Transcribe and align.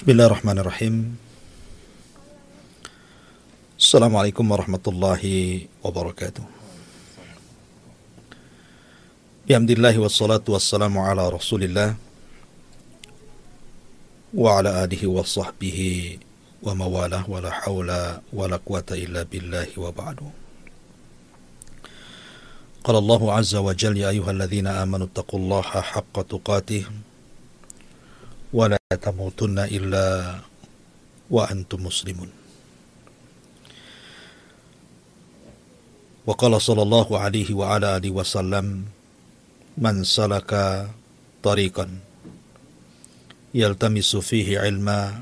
بسم 0.00 0.16
الله 0.16 0.26
الرحمن 0.32 0.58
الرحيم 0.64 0.94
السلام 3.76 4.12
عليكم 4.16 4.44
ورحمة 4.50 4.84
الله 4.88 5.22
وبركاته 5.84 6.44
بحمد 9.44 9.70
الله 9.70 9.94
والصلاة 10.00 10.40
والسلام 10.48 10.98
على 10.98 11.28
رسول 11.28 11.68
الله 11.68 11.90
وعلى 14.32 14.84
آله 14.84 15.02
وصحبه 15.04 15.78
وموالاه 16.64 17.24
ولا 17.28 17.50
حول 17.52 17.90
ولا 18.32 18.56
قوة 18.56 18.88
إلا 19.04 19.28
بالله 19.28 19.68
وبعد 19.76 20.18
قال 22.84 22.96
الله 22.96 23.22
عز 23.32 23.54
وجل 23.54 23.96
يا 24.00 24.08
أيها 24.08 24.30
الذين 24.30 24.66
آمنوا 24.66 25.06
اتقوا 25.12 25.40
الله 25.40 25.62
حق 25.92 26.16
تقاته 26.24 26.84
ولا 28.53 28.79
تموتن 29.01 29.59
إلا 29.59 30.05
وأنتم 31.29 31.79
مسلمون 31.83 32.29
وقال 36.25 36.53
صلى 36.61 36.81
الله 36.81 37.07
عليه 37.19 37.49
وعلى 37.53 37.87
آله 37.97 38.11
وسلم 38.11 38.85
من 39.77 39.95
سلك 40.03 40.51
طريقا 41.43 41.85
يلتمس 43.53 44.15
فيه 44.15 44.59
علما 44.59 45.19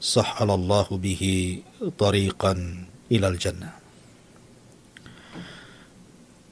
سحل 0.00 0.50
الله 0.50 0.88
به 0.90 1.22
طريقا 1.98 2.52
إلى 3.12 3.28
الجنة 3.28 3.84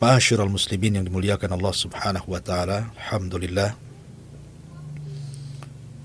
Ma'asyiral 0.03 0.51
muslimin 0.51 0.99
yang 0.99 1.07
dimuliakan 1.07 1.55
Allah 1.55 1.71
Subhanahu 1.71 2.35
wa 2.35 2.43
taala, 2.43 2.91
alhamdulillah 2.99 3.79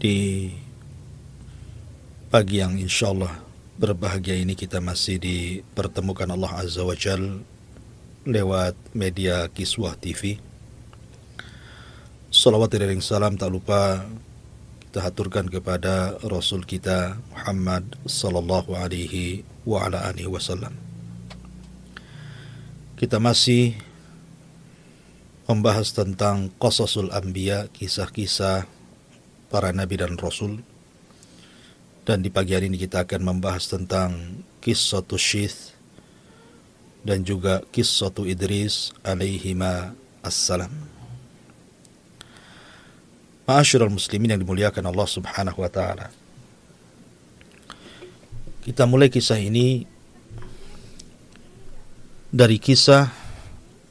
di 0.03 0.51
pagi 2.27 2.59
yang 2.59 2.75
insyaallah 2.75 3.39
berbahagia 3.79 4.35
ini 4.35 4.59
kita 4.59 4.83
masih 4.83 5.23
dipertemukan 5.23 6.27
Allah 6.27 6.59
Azza 6.59 6.83
wa 6.83 6.99
Jal 6.99 7.47
lewat 8.27 8.75
media 8.99 9.47
Kiswah 9.55 9.95
TV. 9.95 10.43
Salawat 12.35 12.75
dan 12.75 12.99
salam 12.99 13.39
tak 13.39 13.55
lupa 13.55 14.03
kita 14.91 15.07
haturkan 15.07 15.47
kepada 15.47 16.19
Rasul 16.27 16.67
kita 16.67 17.23
Muhammad 17.31 17.95
sallallahu 18.03 18.75
alaihi 18.75 19.47
wa 19.63 19.87
ala 19.87 20.11
alihi 20.11 20.27
wasallam. 20.27 20.75
Kita 22.99 23.23
masih 23.23 23.79
membahas 25.47 25.95
tentang 25.95 26.51
qasasul 26.59 27.15
anbiya, 27.15 27.71
kisah-kisah 27.71 28.82
para 29.53 29.69
nabi 29.69 30.01
dan 30.01 30.17
rasul. 30.17 30.65
Dan 32.09 32.25
di 32.25 32.33
pagi 32.33 32.57
hari 32.57 32.73
ini 32.73 32.81
kita 32.81 33.05
akan 33.05 33.21
membahas 33.37 33.69
tentang 33.69 34.41
kisah 34.65 35.05
Syith 35.21 35.77
dan 37.05 37.23
juga 37.23 37.61
kisah 37.69 38.11
Idris 38.25 38.97
alaihima 39.05 39.93
assalam. 40.25 40.73
Ma'asyiral 43.45 43.93
muslimin 43.93 44.35
yang 44.35 44.41
dimuliakan 44.41 44.89
Allah 44.89 45.07
Subhanahu 45.07 45.61
wa 45.61 45.71
taala. 45.71 46.09
Kita 48.65 48.89
mulai 48.89 49.11
kisah 49.11 49.39
ini 49.39 49.85
dari 52.31 52.57
kisah 52.57 53.11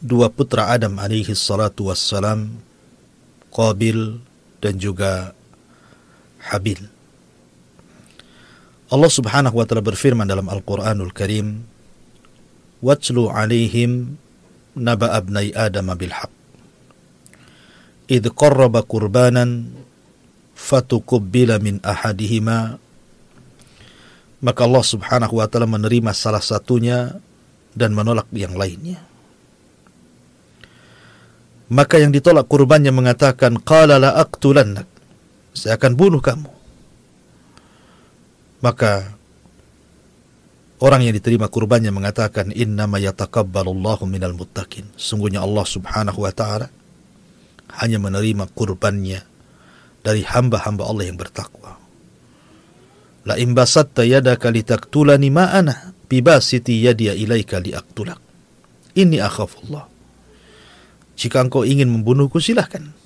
dua 0.02 0.32
putra 0.32 0.72
Adam 0.74 0.98
alaihi 0.98 1.36
salatu 1.36 1.92
wassalam 1.92 2.58
Qabil 3.52 4.24
dan 4.64 4.80
juga 4.80 5.36
Habil 6.53 6.81
Allah 8.87 9.11
subhanahu 9.11 9.59
wa 9.59 9.65
ta'ala 9.67 9.83
berfirman 9.83 10.31
dalam 10.31 10.47
Al-Quranul 10.47 11.11
Karim 11.11 11.67
Watlu 12.85 13.33
alaihim 13.33 14.15
naba 14.79 15.17
abnai 15.17 15.51
Adam 15.57 15.91
bilhaq 15.97 16.33
إذ 18.07 18.39
قرب 18.39 18.87
قربانا 18.87 19.47
فتقبل 20.55 21.51
من 21.59 21.83
أحدهما 21.83 22.59
maka 24.47 24.63
Allah 24.63 24.85
subhanahu 24.85 25.43
wa 25.43 25.47
ta'ala 25.49 25.67
menerima 25.67 26.13
salah 26.13 26.45
satunya 26.45 27.19
dan 27.73 27.97
menolak 27.97 28.29
yang 28.37 28.53
lainnya. 28.55 29.01
Maka 31.73 31.99
yang 31.99 32.15
ditolak 32.15 32.47
kurbannya 32.47 32.93
mengatakan, 32.95 33.59
Qala 33.59 33.99
la 33.99 34.15
aqtulannak. 34.23 34.87
saya 35.52 35.76
akan 35.76 35.94
bunuh 35.96 36.24
kamu. 36.24 36.48
Maka 38.62 39.18
orang 40.80 41.02
yang 41.10 41.14
diterima 41.18 41.50
kurbannya 41.50 41.90
mengatakan, 41.90 42.54
Innama 42.54 43.02
yatakabbalullahu 43.02 44.06
minal 44.06 44.38
muttaqin. 44.38 44.88
Sungguhnya 44.96 45.42
Allah 45.42 45.66
subhanahu 45.66 46.24
wa 46.24 46.32
ta'ala 46.32 46.70
hanya 47.82 47.98
menerima 47.98 48.52
kurbannya 48.54 49.24
dari 50.02 50.22
hamba-hamba 50.26 50.84
Allah 50.86 51.06
yang 51.10 51.18
bertakwa. 51.18 51.78
La 53.22 53.38
imbasatta 53.38 54.02
yadaka 54.02 54.50
litaktulani 54.50 55.30
ma'ana 55.30 55.94
bibasiti 56.10 56.82
yadiya 56.82 57.14
ilaika 57.14 57.62
liaktulak. 57.62 58.18
Ini 58.98 59.22
akhafullah. 59.22 59.86
Jika 61.16 61.38
engkau 61.46 61.62
ingin 61.62 61.88
membunuhku 61.88 62.42
silahkan. 62.42 63.01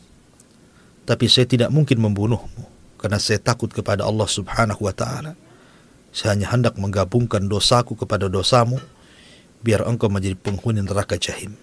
Tapi 1.05 1.25
saya 1.29 1.45
tidak 1.45 1.69
mungkin 1.69 2.01
membunuhmu. 2.01 2.65
Karena 2.97 3.21
saya 3.21 3.37
takut 3.37 3.69
kepada 3.69 4.01
Allah 4.01 4.25
subhanahu 4.25 4.89
wa 4.89 4.93
ta'ala. 4.93 5.37
Saya 6.09 6.33
hanya 6.33 6.49
hendak 6.49 6.75
menggabungkan 6.81 7.45
dosaku 7.45 7.93
kepada 7.93 8.25
dosamu. 8.25 8.81
Biar 9.61 9.85
engkau 9.85 10.09
menjadi 10.09 10.33
penghuni 10.37 10.81
neraka 10.81 11.17
jahim. 11.17 11.53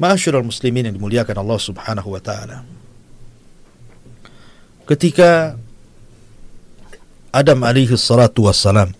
Ma'asyiral 0.00 0.42
muslimin 0.42 0.88
yang 0.88 0.96
dimuliakan 0.96 1.36
Allah 1.38 1.60
subhanahu 1.60 2.08
wa 2.16 2.20
ta'ala. 2.20 2.64
Ketika 4.84 5.56
Adam 7.34 7.66
alaihi 7.66 7.90
salatu 7.98 8.46
wassalam 8.46 8.94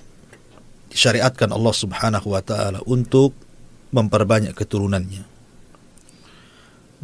disyariatkan 0.90 1.50
Allah 1.50 1.74
Subhanahu 1.74 2.34
wa 2.34 2.42
taala 2.42 2.82
untuk 2.82 3.30
memperbanyak 3.94 4.54
keturunannya 4.54 5.22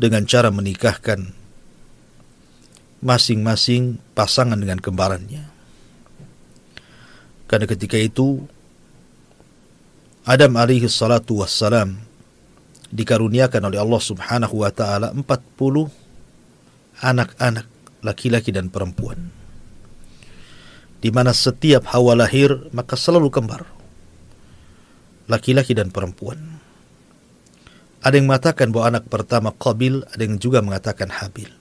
dengan 0.01 0.25
cara 0.25 0.49
menikahkan 0.49 1.37
masing-masing 3.05 4.01
pasangan 4.17 4.57
dengan 4.57 4.81
kembarannya. 4.81 5.45
Karena 7.45 7.67
ketika 7.69 8.01
itu 8.01 8.41
Adam 10.25 10.57
alaihi 10.57 10.89
salatu 10.89 11.45
wassalam 11.45 12.01
dikaruniakan 12.89 13.69
oleh 13.69 13.79
Allah 13.81 14.01
Subhanahu 14.01 14.65
wa 14.65 14.73
taala 14.73 15.13
40 15.13 15.27
anak-anak 17.01 17.67
laki-laki 18.01 18.57
dan 18.57 18.73
perempuan. 18.73 19.33
Di 21.01 21.09
mana 21.09 21.33
setiap 21.33 21.89
hawa 21.93 22.25
lahir 22.25 22.69
maka 22.73 22.97
selalu 22.97 23.33
kembar 23.33 23.65
laki-laki 25.29 25.73
dan 25.73 25.89
perempuan. 25.89 26.61
Ada 28.01 28.17
yang 28.17 28.33
mengatakan 28.33 28.73
bahwa 28.73 28.97
anak 28.97 29.05
pertama 29.13 29.53
Qabil, 29.53 30.01
ada 30.09 30.23
yang 30.25 30.41
juga 30.41 30.65
mengatakan 30.65 31.13
Habil. 31.13 31.53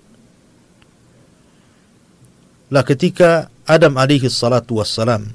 Lah 2.70 2.86
ketika 2.86 3.50
Adam 3.66 3.98
alaihi 3.98 4.30
salatu 4.30 4.78
wassalam 4.78 5.26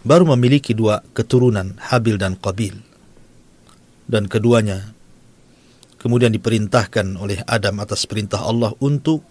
baru 0.00 0.24
memiliki 0.34 0.72
dua 0.72 1.04
keturunan 1.12 1.76
Habil 1.76 2.16
dan 2.16 2.40
Qabil 2.40 2.76
dan 4.08 4.28
keduanya 4.28 4.96
kemudian 6.00 6.32
diperintahkan 6.32 7.20
oleh 7.20 7.40
Adam 7.44 7.80
atas 7.84 8.08
perintah 8.08 8.44
Allah 8.44 8.72
untuk 8.80 9.24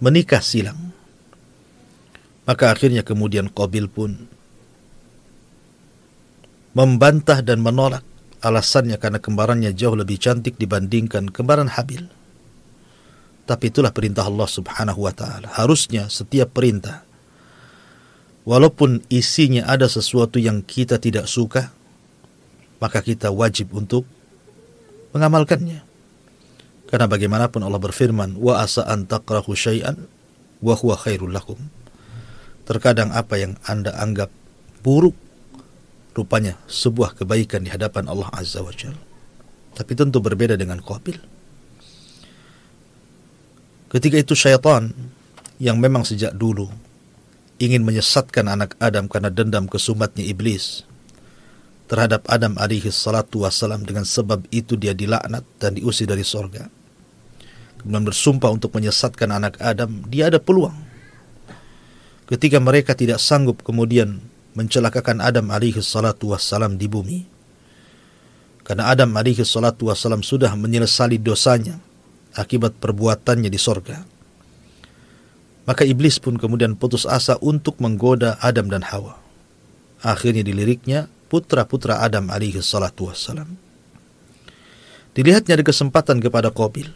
menikah 0.00 0.40
silang. 0.40 0.92
Maka 2.48 2.72
akhirnya 2.72 3.04
kemudian 3.04 3.52
Qabil 3.52 3.92
pun 3.92 4.16
membantah 6.72 7.40
dan 7.44 7.60
menolak 7.60 8.04
alasannya 8.40 8.96
karena 9.00 9.20
kembarannya 9.22 9.72
jauh 9.72 9.96
lebih 9.96 10.20
cantik 10.20 10.60
dibandingkan 10.60 11.32
kembaran 11.32 11.72
Habil. 11.72 12.08
Tapi 13.46 13.70
itulah 13.70 13.94
perintah 13.94 14.26
Allah 14.26 14.50
Subhanahu 14.50 15.06
wa 15.06 15.14
taala. 15.14 15.46
Harusnya 15.54 16.10
setiap 16.10 16.50
perintah 16.50 17.06
walaupun 18.46 19.02
isinya 19.10 19.66
ada 19.70 19.86
sesuatu 19.86 20.38
yang 20.42 20.62
kita 20.66 20.98
tidak 20.98 21.30
suka, 21.30 21.70
maka 22.82 23.02
kita 23.02 23.30
wajib 23.34 23.74
untuk 23.74 24.06
mengamalkannya. 25.14 25.82
Karena 26.86 27.06
bagaimanapun 27.10 27.66
Allah 27.66 27.82
berfirman, 27.82 28.38
"Wa 28.38 28.62
asa 28.62 28.86
an 28.86 29.10
takrahu 29.10 29.58
syai'an 29.58 30.06
wa 30.62 30.74
huwa 30.78 30.94
khairul 30.94 31.34
lakum." 31.34 31.58
Terkadang 32.66 33.10
apa 33.10 33.38
yang 33.38 33.58
Anda 33.66 33.94
anggap 33.94 34.30
buruk 34.86 35.14
rupanya 36.16 36.56
sebuah 36.64 37.12
kebaikan 37.20 37.68
di 37.68 37.70
hadapan 37.70 38.08
Allah 38.08 38.32
Azza 38.32 38.64
wa 38.64 38.72
Jalla. 38.72 38.96
Tapi 39.76 39.92
tentu 39.92 40.24
berbeda 40.24 40.56
dengan 40.56 40.80
Qabil. 40.80 41.20
Ketika 43.92 44.16
itu 44.16 44.32
syaitan 44.32 44.90
yang 45.60 45.76
memang 45.76 46.02
sejak 46.08 46.32
dulu 46.32 46.72
ingin 47.60 47.84
menyesatkan 47.84 48.48
anak 48.48 48.72
Adam 48.80 49.08
karena 49.08 49.28
dendam 49.28 49.68
kesumatnya 49.68 50.24
iblis 50.24 50.84
terhadap 51.86 52.26
Adam 52.26 52.58
alaihi 52.58 52.90
salatu 52.90 53.46
wassalam 53.46 53.86
dengan 53.86 54.02
sebab 54.02 54.42
itu 54.50 54.74
dia 54.74 54.92
dilaknat 54.92 55.46
dan 55.60 55.78
diusir 55.78 56.08
dari 56.08 56.26
sorga. 56.26 56.66
Kemudian 57.78 58.02
bersumpah 58.02 58.50
untuk 58.50 58.74
menyesatkan 58.74 59.30
anak 59.30 59.62
Adam, 59.62 60.02
dia 60.10 60.26
ada 60.26 60.42
peluang. 60.42 60.74
Ketika 62.26 62.58
mereka 62.58 62.98
tidak 62.98 63.22
sanggup 63.22 63.62
kemudian 63.62 64.18
mencelakakan 64.56 65.20
Adam 65.20 65.52
alaihi 65.52 65.78
salatu 65.84 66.32
wassalam 66.32 66.80
di 66.80 66.88
bumi. 66.88 67.20
Karena 68.64 68.90
Adam 68.90 69.12
alaihi 69.14 69.44
salatu 69.44 69.92
wassalam 69.92 70.24
sudah 70.24 70.50
menyelesali 70.56 71.20
dosanya 71.20 71.78
akibat 72.34 72.74
perbuatannya 72.80 73.52
di 73.52 73.60
sorga. 73.60 74.02
Maka 75.68 75.82
iblis 75.84 76.16
pun 76.18 76.40
kemudian 76.40 76.74
putus 76.74 77.04
asa 77.04 77.36
untuk 77.44 77.78
menggoda 77.78 78.40
Adam 78.40 78.72
dan 78.72 78.86
Hawa. 78.86 79.18
Akhirnya 80.00 80.46
diliriknya 80.46 81.10
putra-putra 81.26 82.00
Adam 82.00 82.30
alaihi 82.32 82.58
salatu 82.62 83.10
wassalam. 83.10 83.58
Dilihatnya 85.12 85.58
ada 85.58 85.64
kesempatan 85.66 86.22
kepada 86.22 86.52
Qabil. 86.52 86.92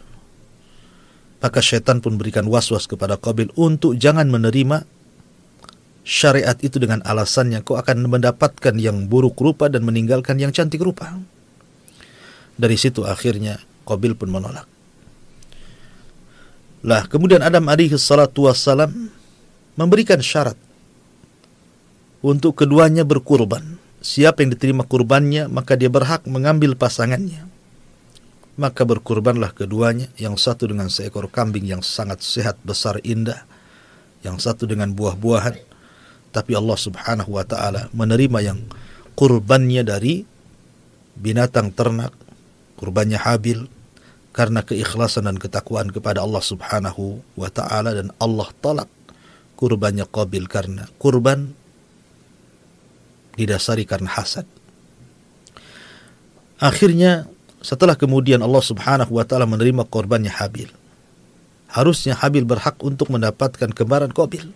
Maka 1.41 1.57
syaitan 1.57 1.97
pun 1.99 2.21
berikan 2.21 2.45
was-was 2.45 2.85
kepada 2.85 3.17
Qabil 3.17 3.49
untuk 3.57 3.97
jangan 3.97 4.29
menerima 4.29 4.85
syariat 6.01 6.57
itu 6.59 6.81
dengan 6.81 7.05
alasannya 7.05 7.61
kau 7.61 7.77
akan 7.77 8.09
mendapatkan 8.09 8.73
yang 8.77 9.05
buruk 9.05 9.37
rupa 9.37 9.69
dan 9.69 9.85
meninggalkan 9.85 10.37
yang 10.41 10.49
cantik 10.49 10.81
rupa. 10.81 11.17
Dari 12.57 12.77
situ 12.77 13.05
akhirnya 13.05 13.61
Qabil 13.81 14.13
pun 14.13 14.29
menolak. 14.29 14.69
Lah 16.81 17.05
kemudian 17.05 17.45
Adam 17.45 17.69
alaihi 17.69 17.93
salatu 17.97 18.49
wassalam 18.49 19.09
memberikan 19.77 20.17
syarat 20.21 20.57
untuk 22.21 22.57
keduanya 22.57 23.05
berkurban 23.05 23.81
siapa 24.01 24.41
yang 24.41 24.53
diterima 24.53 24.85
kurbannya 24.85 25.45
maka 25.45 25.77
dia 25.77 25.89
berhak 25.89 26.25
mengambil 26.25 26.73
pasangannya 26.73 27.45
maka 28.57 28.85
berkurbanlah 28.85 29.53
keduanya 29.53 30.09
yang 30.17 30.37
satu 30.37 30.69
dengan 30.69 30.89
seekor 30.89 31.29
kambing 31.29 31.65
yang 31.65 31.81
sangat 31.81 32.21
sehat 32.21 32.57
besar 32.61 33.01
indah 33.01 33.45
yang 34.21 34.37
satu 34.37 34.69
dengan 34.69 34.93
buah-buahan 34.93 35.55
tapi 36.31 36.55
Allah 36.55 36.79
Subhanahu 36.79 37.35
wa 37.35 37.45
taala 37.45 37.91
menerima 37.91 38.39
yang 38.41 38.59
kurbannya 39.13 39.83
dari 39.83 40.23
binatang 41.19 41.75
ternak 41.75 42.15
kurbannya 42.79 43.19
Habil 43.19 43.67
karena 44.31 44.63
keikhlasan 44.63 45.27
dan 45.27 45.37
ketakwaan 45.37 45.91
kepada 45.91 46.23
Allah 46.23 46.41
Subhanahu 46.41 47.19
wa 47.35 47.49
taala 47.51 47.91
dan 47.91 48.09
Allah 48.17 48.47
tolak 48.63 48.87
kurbannya 49.59 50.07
Qabil 50.07 50.47
karena 50.47 50.87
kurban 50.97 51.53
didasari 53.35 53.85
karena 53.85 54.09
hasad. 54.09 54.47
Akhirnya 56.57 57.27
setelah 57.61 57.93
kemudian 57.93 58.41
Allah 58.41 58.63
Subhanahu 58.63 59.19
wa 59.19 59.25
taala 59.27 59.45
menerima 59.45 59.85
korbannya 59.85 60.33
Habil. 60.33 60.71
Harusnya 61.71 62.17
Habil 62.17 62.43
berhak 62.43 62.81
untuk 62.81 63.13
mendapatkan 63.13 63.69
kembaran 63.71 64.09
Qabil. 64.09 64.49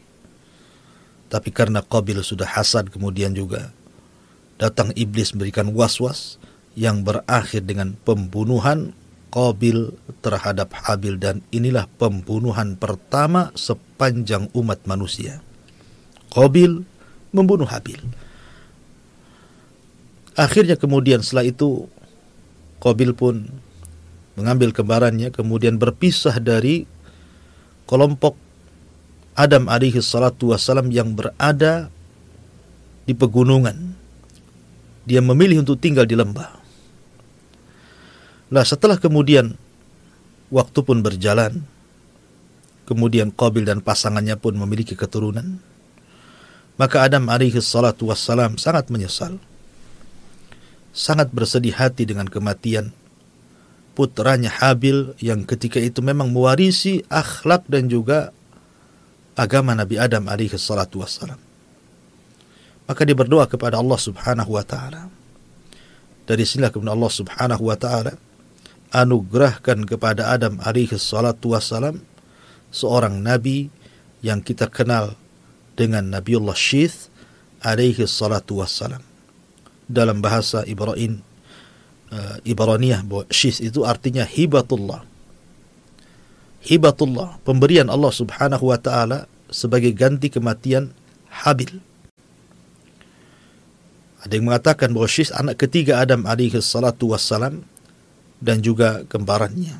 Tapi 1.29 1.49
karena 1.49 1.81
Qabil 1.81 2.21
sudah 2.21 2.45
hasad 2.45 2.93
kemudian 2.93 3.33
juga 3.33 3.73
datang 4.55 4.93
iblis 4.95 5.35
memberikan 5.35 5.73
was-was 5.73 6.39
yang 6.77 7.03
berakhir 7.03 7.65
dengan 7.65 7.95
pembunuhan 8.03 8.93
Qabil 9.33 9.91
terhadap 10.23 10.71
Habil 10.71 11.19
dan 11.19 11.43
inilah 11.51 11.91
pembunuhan 11.99 12.79
pertama 12.79 13.51
sepanjang 13.51 14.47
umat 14.55 14.87
manusia. 14.87 15.43
Qabil 16.31 16.87
membunuh 17.35 17.67
Habil. 17.67 17.99
Akhirnya 20.39 20.79
kemudian 20.79 21.19
setelah 21.19 21.51
itu 21.51 21.91
Qabil 22.79 23.11
pun 23.11 23.49
mengambil 24.39 24.71
kembarannya 24.71 25.31
kemudian 25.31 25.79
berpisah 25.79 26.39
dari 26.39 26.87
kelompok 27.87 28.35
Adam 29.35 29.67
alaihi 29.67 29.99
salatu 29.99 30.55
wassalam 30.55 30.87
yang 30.89 31.11
berada 31.11 31.91
di 33.03 33.11
pegunungan. 33.11 33.93
Dia 35.05 35.21
memilih 35.21 35.61
untuk 35.61 35.77
tinggal 35.77 36.07
di 36.09 36.17
lembah. 36.17 36.57
Nah 38.49 38.63
setelah 38.65 38.97
kemudian 38.97 39.53
waktu 40.49 40.79
pun 40.81 41.03
berjalan, 41.05 41.61
kemudian 42.89 43.29
Qabil 43.29 43.67
dan 43.67 43.83
pasangannya 43.83 44.39
pun 44.39 44.57
memiliki 44.57 44.97
keturunan, 44.97 45.61
maka 46.79 47.03
Adam 47.03 47.27
alaihi 47.29 47.59
salatu 47.59 48.09
wassalam 48.09 48.55
sangat 48.55 48.87
menyesal 48.87 49.37
sangat 50.95 51.27
bersedih 51.35 51.75
hati 51.75 52.07
dengan 52.07 52.23
kematian 52.23 52.95
putranya 53.95 54.47
Habil 54.47 55.11
yang 55.19 55.43
ketika 55.43 55.79
itu 55.79 55.99
memang 55.99 56.31
mewarisi 56.31 57.03
akhlak 57.11 57.67
dan 57.67 57.91
juga 57.91 58.31
agama 59.35 59.75
Nabi 59.75 59.99
Adam 59.99 60.25
alaihi 60.31 60.55
salatu 60.55 61.03
wassalam. 61.03 61.39
Maka 62.85 63.01
dia 63.03 63.17
berdoa 63.17 63.49
kepada 63.49 63.81
Allah 63.81 63.99
subhanahu 63.99 64.55
wa 64.55 64.63
ta'ala. 64.63 65.09
Dari 66.25 66.43
sinilah 66.45 66.73
kemudian 66.73 66.95
Allah 66.95 67.13
subhanahu 67.13 67.63
wa 67.69 67.77
ta'ala 67.77 68.13
anugerahkan 68.95 69.83
kepada 69.85 70.31
Adam 70.31 70.57
alaihi 70.63 70.95
salatu 70.95 71.53
wassalam 71.53 71.99
seorang 72.71 73.19
nabi 73.19 73.67
yang 74.25 74.41
kita 74.41 74.71
kenal 74.71 75.13
dengan 75.75 76.07
Nabiullah 76.09 76.55
Syith 76.55 77.11
alaihi 77.61 78.07
salatu 78.07 78.63
wassalam 78.63 79.03
dalam 79.85 80.23
bahasa 80.23 80.65
Ibrahim 80.65 81.21
uh, 82.09 82.37
Ibraniyah 82.41 83.05
bahwa 83.05 83.25
syis 83.29 83.61
itu 83.61 83.85
artinya 83.85 84.25
hibatullah. 84.25 85.05
Hibatullah, 86.65 87.37
pemberian 87.45 87.93
Allah 87.93 88.09
Subhanahu 88.09 88.73
wa 88.73 88.79
taala 88.81 89.29
sebagai 89.53 89.93
ganti 89.93 90.33
kematian 90.33 90.89
Habil. 91.29 91.77
Ada 94.25 94.33
yang 94.33 94.49
mengatakan 94.49 94.89
bahwa 94.89 95.05
Syis 95.05 95.29
anak 95.29 95.61
ketiga 95.61 96.01
Adam 96.01 96.25
alaihi 96.25 96.57
salatu 96.57 97.13
wassalam 97.13 97.61
dan 98.41 98.65
juga 98.65 99.05
kembarannya. 99.05 99.77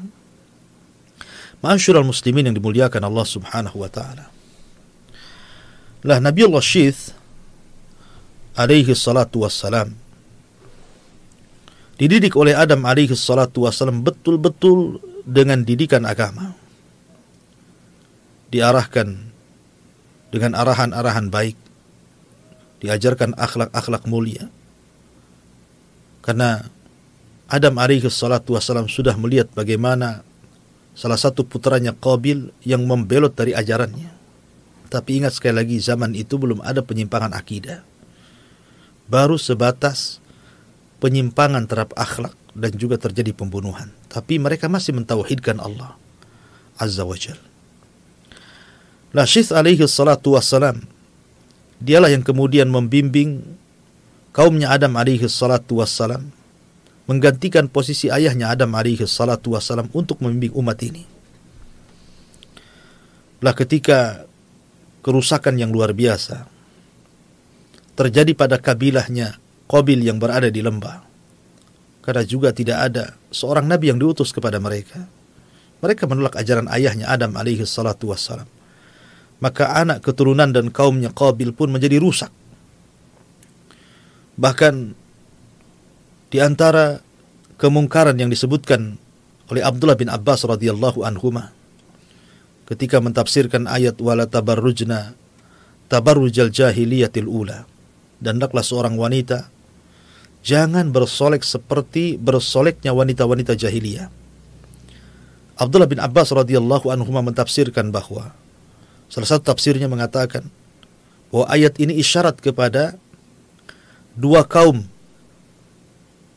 Ma'asyiral 1.66 2.06
muslimin 2.06 2.54
yang 2.54 2.56
dimuliakan 2.56 3.02
Allah 3.02 3.26
Subhanahu 3.26 3.82
wa 3.82 3.90
taala. 3.90 4.30
Lah 6.06 6.22
Nabi 6.22 6.46
Allah 6.46 6.62
Syith 6.62 7.18
alaihi 8.54 8.94
salatu 8.94 9.42
wassalam 9.42 9.98
dididik 11.98 12.38
oleh 12.38 12.54
Adam 12.54 12.86
alaihi 12.86 13.18
salatu 13.18 13.66
wassalam 13.66 14.06
betul-betul 14.06 15.02
dengan 15.26 15.66
didikan 15.66 16.06
agama 16.06 16.54
diarahkan 18.56 19.20
dengan 20.32 20.56
arahan-arahan 20.56 21.28
baik 21.28 21.60
diajarkan 22.80 23.36
akhlak-akhlak 23.36 24.08
mulia 24.08 24.48
karena 26.24 26.72
Adam 27.52 27.76
alaihi 27.78 28.08
salatu 28.08 28.56
wassalam 28.56 28.88
sudah 28.88 29.14
melihat 29.20 29.52
bagaimana 29.52 30.24
salah 30.96 31.20
satu 31.20 31.44
putranya 31.44 31.92
Qabil 31.92 32.56
yang 32.64 32.88
membelot 32.88 33.36
dari 33.36 33.52
ajarannya 33.52 34.16
tapi 34.88 35.20
ingat 35.20 35.36
sekali 35.36 35.60
lagi 35.60 35.76
zaman 35.84 36.16
itu 36.16 36.40
belum 36.40 36.64
ada 36.64 36.80
penyimpangan 36.80 37.36
akidah 37.36 37.84
baru 39.12 39.36
sebatas 39.36 40.24
penyimpangan 41.04 41.68
terhadap 41.68 41.94
akhlak 42.00 42.34
dan 42.56 42.72
juga 42.74 42.96
terjadi 42.96 43.36
pembunuhan. 43.36 43.92
Tapi 44.08 44.40
mereka 44.40 44.72
masih 44.72 44.96
mentauhidkan 44.96 45.60
Allah 45.60 46.00
Azza 46.80 47.04
wa 47.04 47.14
Jal. 47.20 47.38
Syith 49.14 49.54
alaihi 49.54 49.86
salatu 49.86 50.34
wassalam 50.34 50.82
dialah 51.78 52.10
yang 52.10 52.26
kemudian 52.26 52.72
membimbing 52.72 53.44
kaumnya 54.34 54.74
Adam 54.74 54.98
alaihi 54.98 55.30
salatu 55.30 55.84
wassalam 55.84 56.34
menggantikan 57.06 57.70
posisi 57.70 58.10
ayahnya 58.10 58.50
Adam 58.50 58.74
alaihi 58.74 59.06
salatu 59.06 59.54
wassalam 59.54 59.92
untuk 59.94 60.24
membimbing 60.26 60.56
umat 60.58 60.80
ini. 60.82 61.06
Lah 63.46 63.54
ketika 63.54 64.26
kerusakan 65.06 65.62
yang 65.62 65.70
luar 65.70 65.94
biasa 65.94 66.50
terjadi 67.94 68.34
pada 68.34 68.58
kabilahnya 68.58 69.38
Qabil 69.66 70.06
yang 70.06 70.22
berada 70.22 70.54
di 70.54 70.62
lembah. 70.62 71.02
Karena 72.06 72.22
juga 72.22 72.54
tidak 72.54 72.78
ada 72.86 73.18
seorang 73.34 73.66
nabi 73.66 73.90
yang 73.90 73.98
diutus 73.98 74.30
kepada 74.30 74.62
mereka. 74.62 75.10
Mereka 75.82 76.06
menolak 76.06 76.38
ajaran 76.38 76.70
ayahnya 76.70 77.10
Adam 77.10 77.34
alaihi 77.34 77.66
salatu 77.66 78.14
wassalam. 78.14 78.46
Maka 79.46 79.78
anak 79.78 80.02
keturunan 80.02 80.50
dan 80.50 80.74
kaumnya 80.74 81.14
Qabil 81.14 81.54
pun 81.54 81.70
menjadi 81.70 82.02
rusak. 82.02 82.34
Bahkan 84.42 84.98
di 86.34 86.42
antara 86.42 87.06
kemungkaran 87.62 88.18
yang 88.18 88.34
disebutkan 88.34 88.98
oleh 89.54 89.62
Abdullah 89.62 89.94
bin 89.94 90.10
Abbas 90.10 90.42
radhiyallahu 90.50 91.06
anhuma 91.06 91.54
ketika 92.66 92.98
mentafsirkan 92.98 93.70
ayat 93.70 94.02
wala 94.02 94.26
tabarrujna 94.26 95.14
tabarrujal 95.88 96.50
jahiliyatil 96.50 97.30
ula 97.30 97.70
dan 98.18 98.42
hendaklah 98.42 98.66
seorang 98.66 98.98
wanita 98.98 99.54
jangan 100.42 100.90
bersolek 100.90 101.46
seperti 101.46 102.18
bersoleknya 102.18 102.98
wanita-wanita 102.98 103.54
jahiliyah. 103.54 104.10
Abdullah 105.56 105.88
bin 105.88 106.02
Abbas 106.02 106.36
radhiyallahu 106.36 106.90
anhu 106.92 107.08
mentafsirkan 107.14 107.94
bahwa 107.94 108.36
salah 109.12 109.30
satu 109.30 109.54
tafsirnya 109.54 109.90
mengatakan 109.90 110.48
bahwa 111.30 111.46
ayat 111.52 111.78
ini 111.82 112.00
isyarat 112.00 112.40
kepada 112.40 112.98
dua 114.16 114.48
kaum 114.48 114.88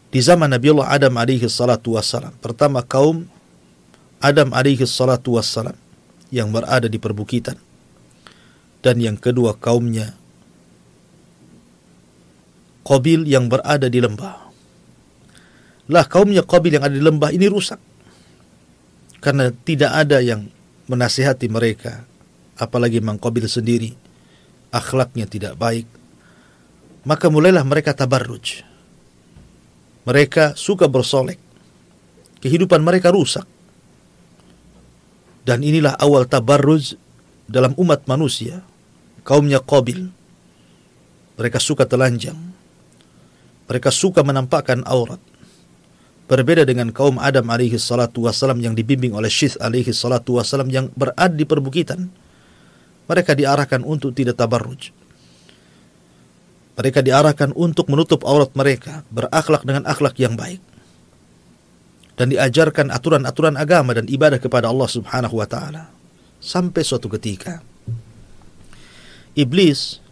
di 0.09 0.21
zaman 0.25 0.49
Nabi 0.49 0.73
Allah 0.73 0.89
Adam 0.89 1.15
alaihi 1.21 1.47
salatu 1.47 1.95
wassalam. 1.97 2.33
Pertama 2.41 2.81
kaum 2.81 3.29
Adam 4.19 4.51
alaihi 4.57 4.83
salatu 4.89 5.37
wassalam 5.37 5.77
yang 6.33 6.49
berada 6.51 6.89
di 6.89 6.97
perbukitan. 6.97 7.57
Dan 8.79 9.03
yang 9.03 9.19
kedua 9.19 9.59
kaumnya 9.59 10.15
Qabil 12.89 13.29
yang 13.29 13.53
berada 13.53 13.85
di 13.93 14.01
lembah. 14.01 14.49
Lah 15.93 16.05
kaumnya 16.09 16.41
Qabil 16.41 16.81
yang 16.81 16.85
ada 16.89 16.97
di 16.97 17.05
lembah 17.05 17.29
ini 17.37 17.45
rusak. 17.45 17.77
Karena 19.21 19.53
tidak 19.53 19.93
ada 19.93 20.25
yang 20.25 20.49
menasihati 20.89 21.53
mereka. 21.53 22.09
Apalagi 22.59 22.99
Mang 22.99 23.23
Qabil 23.23 23.47
sendiri. 23.47 23.95
Akhlaknya 24.75 25.25
tidak 25.25 25.57
baik. 25.57 25.87
Maka 27.07 27.31
mulailah 27.31 27.65
mereka 27.65 27.95
tabarruj. 27.95 28.67
Mereka 30.05 30.59
suka 30.59 30.91
bersolek. 30.91 31.41
Kehidupan 32.43 32.83
mereka 32.85 33.15
rusak 33.15 33.47
dan 35.49 35.65
inilah 35.65 35.97
awal 35.97 36.29
tabarruz 36.29 36.93
dalam 37.49 37.73
umat 37.81 38.05
manusia. 38.05 38.61
Kaumnya 39.25 39.65
Qabil. 39.65 40.12
Mereka 41.41 41.57
suka 41.57 41.88
telanjang. 41.88 42.37
Mereka 43.65 43.88
suka 43.88 44.21
menampakkan 44.21 44.85
aurat. 44.85 45.17
Berbeda 46.29 46.69
dengan 46.69 46.93
kaum 46.93 47.17
Adam 47.17 47.49
alaihi 47.49 47.81
salatu 47.81 48.29
wasalam 48.29 48.61
yang 48.61 48.77
dibimbing 48.77 49.17
oleh 49.17 49.33
Syith 49.33 49.57
alaihi 49.57 49.88
salatu 49.97 50.37
wasalam 50.37 50.69
yang 50.69 50.93
berada 50.93 51.33
di 51.33 51.49
perbukitan. 51.49 52.12
Mereka 53.09 53.33
diarahkan 53.33 53.81
untuk 53.83 54.12
tidak 54.12 54.37
tabarruj. 54.37 54.93
Mereka 56.79 57.03
diarahkan 57.03 57.57
untuk 57.59 57.91
menutup 57.91 58.23
aurat 58.23 58.55
mereka, 58.55 59.03
berakhlak 59.11 59.67
dengan 59.67 59.83
akhlak 59.88 60.15
yang 60.21 60.38
baik 60.38 60.62
dan 62.19 62.35
diajarkan 62.35 62.91
aturan-aturan 62.91 63.55
agama 63.55 63.95
dan 63.95 64.11
ibadah 64.11 64.43
kepada 64.43 64.67
Allah 64.67 64.91
Subhanahu 64.91 65.38
wa 65.38 65.47
taala. 65.47 65.87
Sampai 66.43 66.83
suatu 66.83 67.07
ketika 67.07 67.62
iblis 69.38 70.03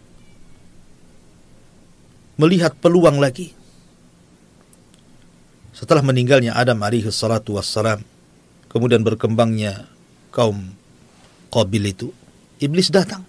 melihat 2.39 2.71
peluang 2.79 3.19
lagi. 3.19 3.51
Setelah 5.75 6.01
meninggalnya 6.01 6.57
Adam 6.57 6.79
alaihi 6.81 7.11
salatu 7.13 7.59
wassalam, 7.59 8.01
kemudian 8.71 9.03
berkembangnya 9.03 9.85
kaum 10.33 10.73
Qabil 11.53 11.93
itu, 11.93 12.09
iblis 12.63 12.89
datang 12.89 13.23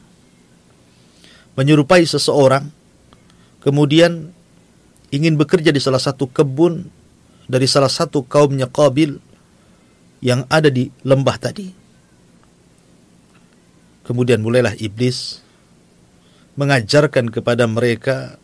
menyerupai 1.59 2.07
seseorang 2.07 2.71
kemudian 3.61 4.31
ingin 5.11 5.35
bekerja 5.41 5.73
di 5.73 5.81
salah 5.81 6.01
satu 6.01 6.29
kebun 6.29 6.89
dari 7.49 7.65
salah 7.65 7.89
satu 7.89 8.23
kaumnya 8.29 8.69
Qabil 8.69 9.17
yang 10.21 10.45
ada 10.53 10.69
di 10.69 10.93
lembah 11.03 11.37
tadi. 11.41 11.73
Kemudian 14.05 14.41
mulailah 14.41 14.77
iblis 14.81 15.41
mengajarkan 16.57 17.29
kepada 17.29 17.69
mereka 17.69 18.41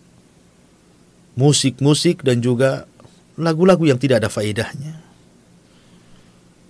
musik-musik 1.34 2.22
dan 2.22 2.38
juga 2.44 2.86
lagu-lagu 3.34 3.82
yang 3.88 3.98
tidak 3.98 4.22
ada 4.22 4.30
faedahnya 4.30 5.02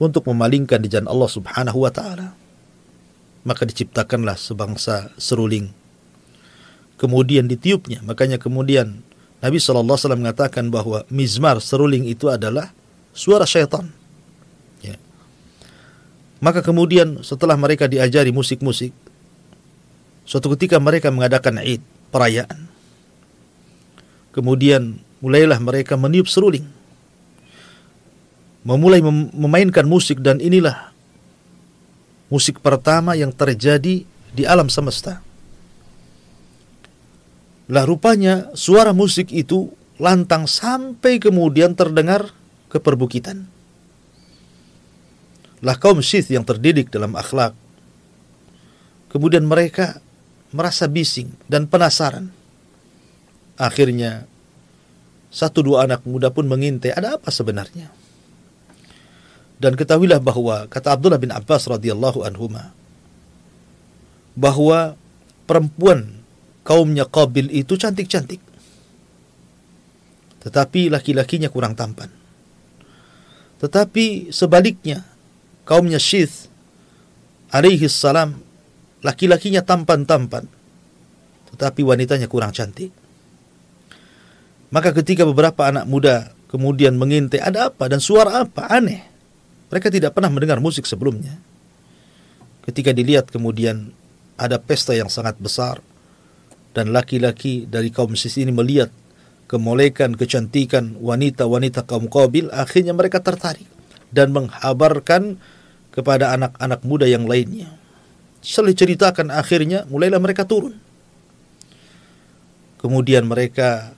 untuk 0.01 0.25
memalingkan 0.31 0.81
di 0.81 0.89
jalan 0.89 1.11
Allah 1.11 1.31
Subhanahu 1.31 1.79
wa 1.85 1.93
taala. 1.93 2.33
Maka 3.45 3.69
diciptakanlah 3.69 4.41
sebangsa 4.41 5.13
seruling. 5.21 5.69
Kemudian 6.97 7.45
ditiupnya, 7.45 8.01
makanya 8.01 8.41
kemudian 8.41 9.05
Nabi 9.45 9.61
SAW 9.61 9.85
mengatakan 10.17 10.73
bahwa 10.73 11.05
mizmar 11.13 11.61
seruling 11.61 12.09
itu 12.09 12.33
adalah 12.33 12.73
suara 13.13 13.45
syaitan. 13.45 13.93
Ya. 14.81 14.97
Maka 16.41 16.65
kemudian 16.65 17.21
setelah 17.21 17.53
mereka 17.61 17.85
diajari 17.85 18.33
musik-musik, 18.33 18.97
suatu 20.25 20.49
ketika 20.57 20.81
mereka 20.81 21.13
mengadakan 21.13 21.61
id, 21.61 21.85
perayaan. 22.09 22.73
Kemudian 24.33 24.97
mulailah 25.21 25.61
mereka 25.61 26.01
meniup 26.01 26.25
seruling. 26.27 26.65
Memulai 28.65 29.05
mem 29.05 29.29
memainkan 29.37 29.85
musik 29.85 30.25
dan 30.25 30.41
inilah 30.41 30.94
musik 32.29 32.61
pertama 32.61 33.17
yang 33.17 33.33
terjadi 33.33 34.05
di 34.07 34.43
alam 34.43 34.67
semesta. 34.73 35.23
Lah 37.71 37.85
rupanya 37.89 38.53
suara 38.53 38.93
musik 38.93 39.33
itu 39.33 39.73
lantang 39.97 40.45
sampai 40.45 41.17
kemudian 41.17 41.73
terdengar 41.73 42.29
ke 42.69 42.77
perbukitan. 42.77 43.49
Lah 45.65 45.77
kaum 45.81 46.05
Syith 46.05 46.29
yang 46.29 46.45
terdidik 46.45 46.93
dalam 46.93 47.17
akhlak. 47.17 47.57
Kemudian 49.09 49.49
mereka 49.49 50.03
merasa 50.53 50.91
bising 50.91 51.33
dan 51.49 51.65
penasaran. 51.71 52.29
Akhirnya 53.57 54.27
satu 55.31 55.65
dua 55.65 55.87
anak 55.87 56.05
muda 56.05 56.29
pun 56.35 56.45
mengintai 56.45 56.93
ada 56.93 57.17
apa 57.17 57.31
sebenarnya. 57.33 58.04
Dan 59.59 59.79
ketahuilah 59.79 60.19
bahwa 60.19 60.67
kata 60.67 60.99
Abdullah 60.99 61.21
bin 61.21 61.31
Abbas 61.31 61.71
radhiyallahu 61.71 62.27
anhu 62.27 62.51
bahwa 64.35 64.99
perempuan 65.47 66.25
kaumnya 66.67 67.07
Qabil 67.07 67.55
itu 67.55 67.79
cantik-cantik. 67.79 68.43
Tetapi 70.43 70.93
laki-lakinya 70.93 71.49
kurang 71.49 71.79
tampan. 71.79 72.11
Tetapi 73.63 74.35
sebaliknya, 74.35 75.07
kaumnya 75.65 75.97
Syith 75.97 76.51
alaihi 77.49 77.89
salam, 77.89 78.37
laki-lakinya 79.01 79.65
tampan-tampan. 79.65 80.45
Tetapi 81.55 81.81
wanitanya 81.87 82.27
kurang 82.29 82.51
cantik. 82.51 82.91
Maka 84.75 84.91
ketika 84.91 85.23
beberapa 85.23 85.71
anak 85.71 85.87
muda 85.87 86.35
kemudian 86.51 86.99
mengintai 86.99 87.39
ada 87.39 87.71
apa 87.71 87.87
dan 87.87 88.03
suara 88.03 88.43
apa 88.43 88.67
aneh. 88.67 89.14
Mereka 89.75 89.91
tidak 89.91 90.15
pernah 90.15 90.31
mendengar 90.31 90.63
musik 90.63 90.87
sebelumnya. 90.87 91.35
Ketika 92.63 92.95
dilihat 92.95 93.27
kemudian 93.27 93.91
ada 94.39 94.63
pesta 94.63 94.95
yang 94.95 95.11
sangat 95.11 95.35
besar 95.43 95.83
dan 96.79 96.95
laki-laki 96.95 97.67
dari 97.67 97.91
kaum 97.91 98.15
Sis 98.15 98.39
ini 98.39 98.55
melihat 98.55 98.95
kemolekan, 99.51 100.15
kecantikan 100.15 100.95
wanita-wanita 101.03 101.91
kaum 101.91 102.07
Qabil, 102.07 102.55
akhirnya 102.55 102.95
mereka 102.95 103.19
tertarik 103.19 103.67
dan 104.15 104.31
menghabarkan 104.31 105.43
kepada 105.91 106.31
anak-anak 106.39 106.87
muda 106.87 107.11
yang 107.11 107.27
lainnya. 107.27 107.75
Setelah 108.47 108.79
ceritakan 108.79 109.35
akhirnya 109.35 109.91
mulailah 109.91 110.23
mereka 110.23 110.47
turun. 110.47 110.79
Kemudian 112.79 113.27
mereka 113.27 113.91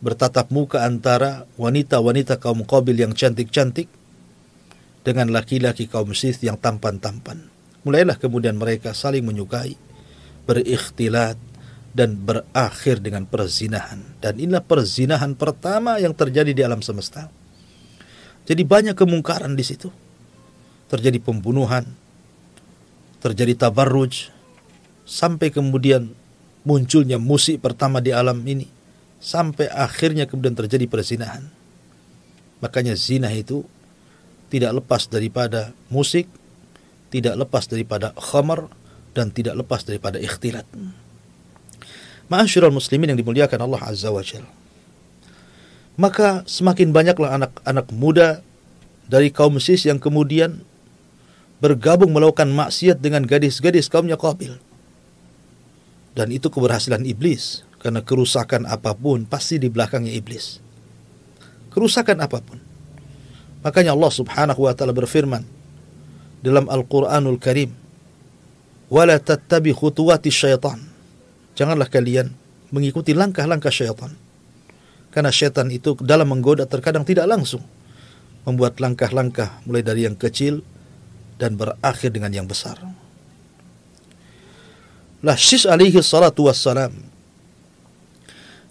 bertatap 0.00 0.48
muka 0.48 0.88
antara 0.88 1.44
wanita-wanita 1.60 2.40
kaum 2.40 2.64
Qabil 2.64 3.04
yang 3.04 3.12
cantik-cantik 3.12 3.97
dengan 5.02 5.30
laki-laki 5.30 5.86
kaum 5.86 6.12
Sith 6.12 6.42
yang 6.42 6.58
tampan-tampan. 6.58 7.48
Mulailah 7.86 8.18
kemudian 8.18 8.58
mereka 8.58 8.92
saling 8.92 9.24
menyukai, 9.24 9.78
berikhtilat, 10.44 11.38
dan 11.96 12.14
berakhir 12.20 13.00
dengan 13.00 13.24
perzinahan. 13.26 14.20
Dan 14.22 14.38
inilah 14.38 14.62
perzinahan 14.62 15.34
pertama 15.34 15.98
yang 15.98 16.12
terjadi 16.12 16.52
di 16.52 16.62
alam 16.62 16.84
semesta. 16.84 17.26
Jadi 18.46 18.62
banyak 18.64 18.96
kemungkaran 18.96 19.52
di 19.58 19.64
situ. 19.64 19.90
Terjadi 20.88 21.20
pembunuhan, 21.20 21.84
terjadi 23.20 23.68
tabarruj, 23.68 24.32
sampai 25.04 25.52
kemudian 25.52 26.12
munculnya 26.64 27.20
musik 27.20 27.60
pertama 27.60 28.00
di 28.00 28.08
alam 28.08 28.40
ini, 28.48 28.64
sampai 29.20 29.68
akhirnya 29.68 30.24
kemudian 30.24 30.56
terjadi 30.56 30.88
perzinahan. 30.88 31.44
Makanya 32.64 32.96
zina 32.96 33.28
itu 33.36 33.68
tidak 34.48 34.84
lepas 34.84 35.08
daripada 35.08 35.72
musik, 35.92 36.28
tidak 37.12 37.36
lepas 37.36 37.68
daripada 37.68 38.12
khamar, 38.16 38.68
dan 39.12 39.32
tidak 39.32 39.56
lepas 39.56 39.84
daripada 39.84 40.20
ikhtilat. 40.20 40.64
Ma'asyiral 42.28 42.72
muslimin 42.72 43.12
yang 43.12 43.20
dimuliakan 43.20 43.64
Allah 43.64 43.80
Azza 43.88 44.12
wa 44.12 44.20
Jal. 44.20 44.44
Maka 45.98 46.44
semakin 46.46 46.92
banyaklah 46.92 47.40
anak-anak 47.40 47.86
muda 47.90 48.44
dari 49.08 49.32
kaum 49.32 49.56
sis 49.58 49.88
yang 49.88 49.98
kemudian 49.98 50.62
bergabung 51.58 52.14
melakukan 52.14 52.52
maksiat 52.52 53.02
dengan 53.02 53.26
gadis-gadis 53.26 53.90
kaumnya 53.90 54.14
Qabil. 54.14 54.54
Dan 56.14 56.30
itu 56.30 56.52
keberhasilan 56.52 57.02
iblis 57.02 57.66
karena 57.82 58.04
kerusakan 58.04 58.68
apa 58.68 58.94
pun 58.94 59.26
pasti 59.26 59.58
di 59.58 59.66
belakangnya 59.66 60.14
iblis. 60.14 60.62
Kerusakan 61.74 62.22
apa 62.22 62.38
pun. 62.42 62.67
Makanya 63.62 63.94
Allah 63.94 64.12
Subhanahu 64.12 64.60
wa 64.66 64.72
taala 64.74 64.94
berfirman 64.94 65.42
dalam 66.42 66.70
Al-Qur'anul 66.70 67.42
Karim, 67.42 67.74
"Wala 68.90 69.18
tattabi 69.18 69.74
khutuwati 69.74 70.30
syaitan." 70.30 70.78
Janganlah 71.58 71.90
kalian 71.90 72.30
mengikuti 72.70 73.16
langkah-langkah 73.16 73.74
syaitan. 73.74 74.14
Karena 75.10 75.34
syaitan 75.34 75.66
itu 75.72 75.98
dalam 75.98 76.30
menggoda 76.30 76.68
terkadang 76.70 77.02
tidak 77.02 77.26
langsung 77.26 77.64
membuat 78.46 78.78
langkah-langkah 78.78 79.60
mulai 79.66 79.82
dari 79.82 80.06
yang 80.06 80.14
kecil 80.14 80.62
dan 81.36 81.58
berakhir 81.58 82.14
dengan 82.14 82.30
yang 82.30 82.46
besar. 82.46 82.78
Lah 85.18 85.34
Syis 85.34 85.66
alaihi 85.66 85.98
salatu 85.98 86.46
wassalam 86.46 86.94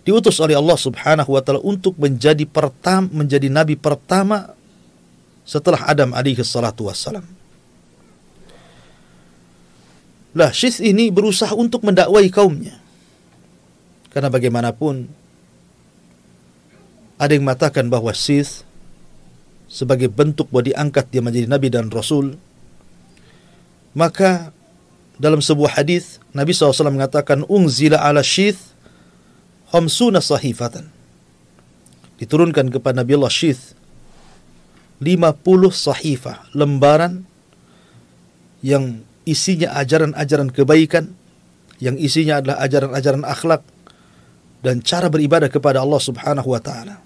diutus 0.07 0.39
oleh 0.39 0.55
Allah 0.55 0.79
Subhanahu 0.79 1.35
wa 1.35 1.41
taala 1.43 1.59
untuk 1.59 1.99
menjadi 1.99 2.47
pertama 2.47 3.11
menjadi 3.11 3.51
nabi 3.51 3.75
pertama 3.75 4.55
setelah 5.47 5.87
Adam 5.87 6.11
alaihi 6.11 6.43
salatu 6.43 6.91
wassalam. 6.91 7.23
Lah 10.35 10.51
Syis 10.51 10.83
ini 10.83 11.07
berusaha 11.07 11.55
untuk 11.55 11.87
mendakwai 11.87 12.27
kaumnya. 12.27 12.75
Karena 14.11 14.27
bagaimanapun 14.27 15.07
ada 17.17 17.31
yang 17.31 17.47
mengatakan 17.47 17.87
bahwa 17.87 18.11
Syis 18.11 18.67
sebagai 19.71 20.11
bentuk 20.11 20.51
bahwa 20.51 20.67
diangkat 20.67 21.09
dia 21.09 21.23
menjadi 21.23 21.47
nabi 21.47 21.67
dan 21.67 21.91
rasul 21.91 22.39
maka 23.97 24.53
dalam 25.17 25.41
sebuah 25.41 25.81
hadis 25.81 26.21
Nabi 26.31 26.53
SAW 26.53 26.93
mengatakan 26.93 27.41
unzila 27.49 27.97
ala 28.05 28.21
syith 28.21 28.77
khamsuna 29.73 30.21
sahifatan. 30.21 30.93
Diturunkan 32.21 32.69
kepada 32.73 33.01
Nabi 33.01 33.17
Allah 33.17 33.33
Syith 33.33 33.76
50 34.97 35.69
sahifah, 35.69 36.49
lembaran 36.57 37.21
yang 38.65 39.05
isinya 39.29 39.77
ajaran-ajaran 39.77 40.49
kebaikan, 40.49 41.13
yang 41.77 41.93
isinya 42.01 42.41
adalah 42.41 42.57
ajaran-ajaran 42.65 43.23
akhlak 43.27 43.61
dan 44.65 44.81
cara 44.81 45.07
beribadah 45.13 45.53
kepada 45.53 45.85
Allah 45.85 46.01
Subhanahu 46.01 46.49
wa 46.49 46.61
taala. 46.61 46.97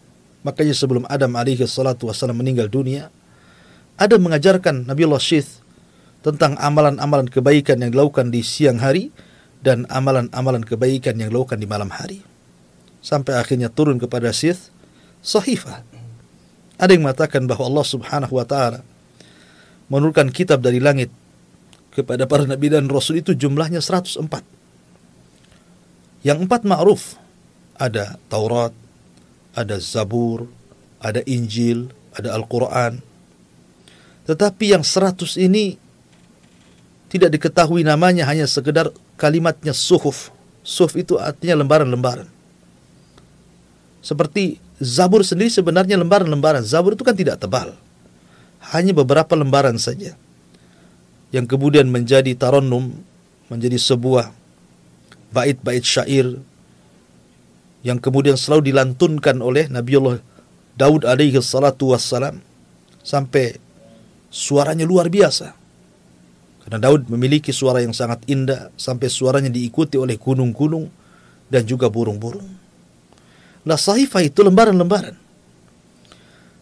Makanya 0.42 0.74
sebelum 0.74 1.04
Adam 1.12 1.36
alaihi 1.36 1.62
salatu 1.68 2.08
wasallam 2.08 2.40
meninggal 2.40 2.72
dunia, 2.72 3.12
ada 4.00 4.16
mengajarkan 4.18 4.88
Nabi 4.88 5.06
Allah 5.06 5.22
Syith 5.22 5.62
tentang 6.24 6.58
amalan-amalan 6.58 7.28
kebaikan 7.28 7.78
yang 7.84 7.92
dilakukan 7.94 8.32
di 8.32 8.42
siang 8.42 8.80
hari 8.82 9.14
dan 9.62 9.86
amalan-amalan 9.92 10.66
kebaikan 10.66 11.20
yang 11.22 11.30
dilakukan 11.30 11.62
di 11.62 11.68
malam 11.70 11.92
hari. 11.94 12.26
Sampai 13.02 13.38
akhirnya 13.38 13.70
turun 13.70 14.02
kepada 14.02 14.34
Sith 14.34 14.74
sahifah. 15.22 15.91
Ada 16.82 16.98
yang 16.98 17.06
mengatakan 17.06 17.46
bahwa 17.46 17.70
Allah 17.70 17.86
Subhanahu 17.86 18.34
wa 18.34 18.46
taala 18.46 18.82
menurunkan 19.94 20.34
kitab 20.34 20.66
dari 20.66 20.82
langit 20.82 21.14
kepada 21.94 22.26
para 22.26 22.50
nabi 22.50 22.74
dan 22.74 22.90
rasul 22.90 23.22
itu 23.22 23.38
jumlahnya 23.38 23.86
104. 23.86 24.18
Yang 26.26 26.38
empat 26.50 26.66
ma'ruf 26.66 27.22
ada 27.78 28.18
Taurat, 28.34 28.74
ada 29.54 29.78
Zabur, 29.78 30.50
ada 30.98 31.22
Injil, 31.30 31.94
ada 32.18 32.34
Al-Quran. 32.34 33.02
Tetapi 34.26 34.66
yang 34.74 34.82
100 34.82 35.38
ini 35.38 35.78
tidak 37.12 37.36
diketahui 37.36 37.84
namanya 37.84 38.26
hanya 38.26 38.48
sekedar 38.48 38.90
kalimatnya 39.20 39.76
suhuf. 39.76 40.32
Suhuf 40.64 40.96
itu 40.96 41.20
artinya 41.20 41.60
lembaran-lembaran. 41.60 42.30
Seperti 44.00 44.58
Zabur 44.82 45.22
sendiri 45.22 45.54
sebenarnya 45.54 45.94
lembaran-lembaran. 46.02 46.66
Zabur 46.66 46.98
itu 46.98 47.06
kan 47.06 47.14
tidak 47.14 47.38
tebal. 47.38 47.78
Hanya 48.74 48.98
beberapa 48.98 49.38
lembaran 49.38 49.78
saja. 49.78 50.18
Yang 51.30 51.46
kemudian 51.54 51.86
menjadi 51.88 52.34
taronum, 52.34 52.90
menjadi 53.46 53.78
sebuah 53.78 54.34
bait-bait 55.32 55.86
syair 55.86 56.42
yang 57.82 57.98
kemudian 57.98 58.38
selalu 58.38 58.74
dilantunkan 58.74 59.42
oleh 59.42 59.66
Nabiullah 59.70 60.22
Daud 60.78 61.06
alaihi 61.06 61.38
salatu 61.42 61.94
wassalam 61.94 62.42
sampai 63.02 63.58
suaranya 64.30 64.86
luar 64.86 65.10
biasa. 65.10 65.54
Karena 66.62 66.78
Daud 66.78 67.10
memiliki 67.10 67.50
suara 67.50 67.82
yang 67.82 67.94
sangat 67.94 68.22
indah 68.30 68.70
sampai 68.78 69.10
suaranya 69.10 69.50
diikuti 69.50 69.98
oleh 69.98 70.18
gunung-gunung 70.22 70.90
dan 71.50 71.66
juga 71.66 71.90
burung-burung. 71.90 72.61
Nah 73.62 73.78
sahifah 73.78 74.26
itu 74.26 74.42
lembaran-lembaran. 74.42 75.16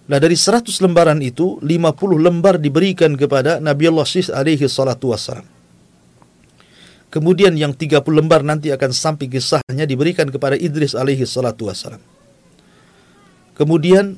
Nah 0.10 0.18
dari 0.18 0.34
100 0.34 0.66
lembaran 0.82 1.22
itu 1.22 1.62
50 1.62 1.70
lembar 2.18 2.58
diberikan 2.58 3.14
kepada 3.14 3.62
Nabi 3.62 3.88
Allah 3.88 4.08
Sis 4.10 4.34
alaihi 4.34 4.66
salatu 4.66 5.14
wassalam. 5.14 5.46
Kemudian 7.10 7.58
yang 7.58 7.74
30 7.74 8.06
lembar 8.10 8.42
nanti 8.46 8.70
akan 8.74 8.92
sampai 8.94 9.30
kisahnya 9.30 9.86
diberikan 9.86 10.30
kepada 10.30 10.58
Idris 10.58 10.94
alaihi 10.98 11.26
salatu 11.26 11.70
wassalam. 11.70 12.02
Kemudian 13.54 14.18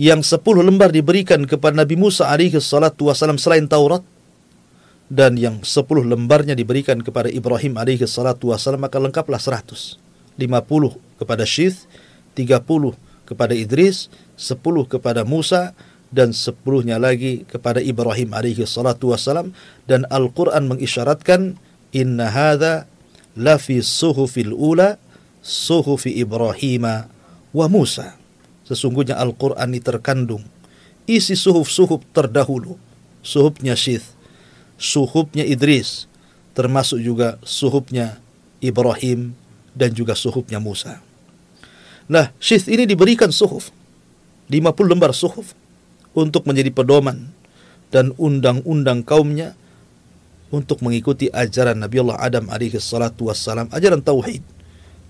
yang 0.00 0.24
sepuluh 0.24 0.64
lembar 0.64 0.88
diberikan 0.88 1.44
kepada 1.44 1.76
Nabi 1.76 2.00
Musa 2.00 2.28
alaihi 2.32 2.56
salatu 2.58 3.12
wasalam 3.12 3.36
selain 3.36 3.68
Taurat 3.68 4.00
dan 5.12 5.36
yang 5.36 5.60
sepuluh 5.60 6.00
lembarnya 6.00 6.56
diberikan 6.56 7.04
kepada 7.04 7.28
Ibrahim 7.28 7.76
alaihi 7.76 8.08
salatu 8.08 8.50
wasalam 8.56 8.80
maka 8.80 8.96
lengkaplah 8.96 9.36
seratus 9.36 10.00
lima 10.36 10.64
puluh 10.64 10.96
kepada 11.20 11.44
Syith 11.46 11.84
tiga 12.36 12.60
puluh 12.62 12.96
kepada 13.28 13.52
Idris 13.56 14.12
sepuluh 14.36 14.84
kepada 14.88 15.22
Musa 15.22 15.76
dan 16.12 16.36
sepuluhnya 16.36 17.00
lagi 17.00 17.48
kepada 17.48 17.80
Ibrahim 17.80 18.36
alaihi 18.36 18.64
salatu 18.68 19.16
wasalam 19.16 19.56
dan 19.88 20.04
Al-Quran 20.12 20.68
mengisyaratkan 20.68 21.56
inna 21.96 22.28
hadha 22.28 22.84
lafi 23.32 23.80
suhufil 23.80 24.52
ula 24.52 25.00
suhufi 25.40 26.20
Ibrahim 26.20 27.08
wa 27.52 27.66
Musa 27.68 28.22
Sesungguhnya 28.62 29.18
Al-Quran 29.18 29.74
ini 29.74 29.84
terkandung 29.84 30.42
isi 31.04 31.34
suhuf-suhuf 31.34 32.00
terdahulu. 32.14 32.78
Suhufnya 33.22 33.78
Syith, 33.78 34.16
suhufnya 34.80 35.46
Idris, 35.46 36.10
termasuk 36.58 36.98
juga 36.98 37.38
suhufnya 37.46 38.18
Ibrahim 38.58 39.38
dan 39.72 39.92
juga 39.96 40.12
suhufnya 40.12 40.60
Musa. 40.60 41.00
Nah, 42.10 42.30
Syith 42.36 42.68
ini 42.68 42.84
diberikan 42.84 43.32
suhuf. 43.32 43.72
50 44.52 44.92
lembar 44.92 45.16
suhuf 45.16 45.56
untuk 46.12 46.44
menjadi 46.44 46.68
pedoman 46.68 47.32
dan 47.88 48.12
undang-undang 48.20 49.00
kaumnya 49.00 49.56
untuk 50.52 50.84
mengikuti 50.84 51.32
ajaran 51.32 51.80
Nabi 51.80 52.04
Allah 52.04 52.20
Adam 52.20 52.44
alaihi 52.52 52.76
salatu 52.76 53.32
wassalam, 53.32 53.72
ajaran 53.72 54.04
tauhid. 54.04 54.44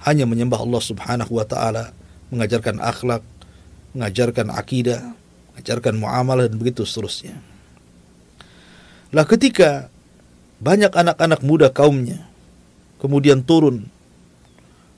Hanya 0.07 0.27
menyembah 0.27 0.63
Allah 0.63 0.83
Subhanahu 0.83 1.33
wa 1.39 1.47
taala, 1.47 1.91
mengajarkan 2.31 2.79
akhlak, 2.79 3.23
mengajarkan 3.95 4.55
akidah, 4.55 5.15
mengajarkan 5.55 5.95
muamalah 5.99 6.47
dan 6.47 6.59
begitu 6.59 6.87
seterusnya. 6.87 7.39
Lah 9.11 9.27
ketika 9.27 9.91
banyak 10.63 10.95
anak-anak 10.95 11.43
muda 11.43 11.69
kaumnya 11.75 12.23
kemudian 13.03 13.43
turun 13.43 13.91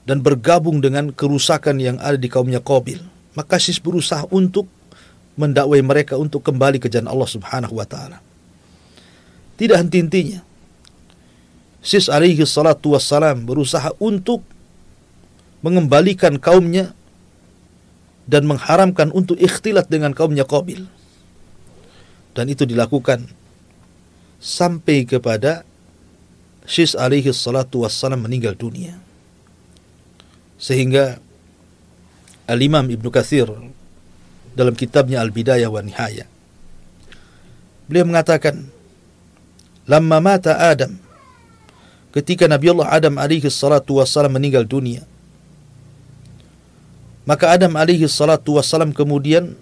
dan 0.05 0.21
bergabung 0.21 0.79
dengan 0.79 1.09
kerusakan 1.09 1.81
yang 1.81 1.97
ada 1.97 2.15
di 2.15 2.29
kaumnya 2.29 2.61
Qabil, 2.61 3.01
maka 3.33 3.57
Sis 3.57 3.81
berusaha 3.81 4.29
untuk 4.29 4.69
mendakwai 5.35 5.81
mereka 5.81 6.15
untuk 6.15 6.45
kembali 6.45 6.79
ke 6.79 6.87
jalan 6.87 7.11
Allah 7.11 7.29
Subhanahu 7.29 7.75
wa 7.75 7.83
taala. 7.89 8.21
Tidak 9.57 9.75
henti-hentinya. 9.75 10.45
Sis 11.85 12.09
alaihi 12.09 12.41
salatu 12.45 12.93
wassalam 12.97 13.45
berusaha 13.45 13.93
untuk 14.01 14.41
mengembalikan 15.61 16.37
kaumnya 16.37 16.93
dan 18.25 18.49
mengharamkan 18.49 19.13
untuk 19.13 19.37
ikhtilat 19.37 19.89
dengan 19.89 20.13
kaumnya 20.13 20.45
Qabil. 20.45 20.85
Dan 22.35 22.45
itu 22.51 22.65
dilakukan 22.65 23.25
sampai 24.41 25.07
kepada 25.07 25.63
Syis 26.65 26.97
alaihi 26.97 27.29
salatu 27.29 27.85
wassalam 27.85 28.25
meninggal 28.25 28.57
dunia. 28.57 29.04
Sehingga 30.55 31.19
Al-Imam 32.47 32.87
Ibn 32.87 33.05
Kathir 33.11 33.49
dalam 34.55 34.73
kitabnya 34.77 35.19
Al-Bidayah 35.19 35.67
wa 35.67 35.83
Nihaya 35.83 36.25
beliau 37.85 38.07
mengatakan 38.07 38.71
Lama 39.85 40.17
mata 40.17 40.57
Adam 40.57 40.97
ketika 42.09 42.49
Nabi 42.49 42.73
Allah 42.73 42.89
Adam 42.89 43.21
alaihi 43.21 43.45
salatu 43.51 44.01
wassalam 44.01 44.33
meninggal 44.33 44.65
dunia 44.65 45.03
maka 47.27 47.51
Adam 47.53 47.75
alaihi 47.75 48.07
salatu 48.09 48.57
wassalam 48.57 48.95
kemudian 48.95 49.53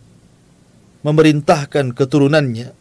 memerintahkan 1.04 1.92
keturunannya 1.92 2.72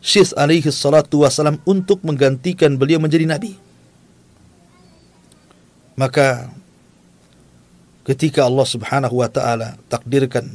Syekh 0.00 0.32
alaihi 0.32 0.72
salatu 0.72 1.20
wasalam 1.24 1.60
untuk 1.68 2.00
menggantikan 2.00 2.80
beliau 2.80 2.96
menjadi 2.96 3.28
nabi. 3.28 3.52
Maka 5.98 6.50
ketika 8.06 8.46
Allah 8.46 8.66
Subhanahu 8.66 9.22
wa 9.22 9.28
taala 9.30 9.78
takdirkan 9.86 10.50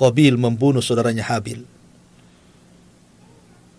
Qabil 0.00 0.32
membunuh 0.40 0.80
saudaranya 0.80 1.28
Habil. 1.28 1.60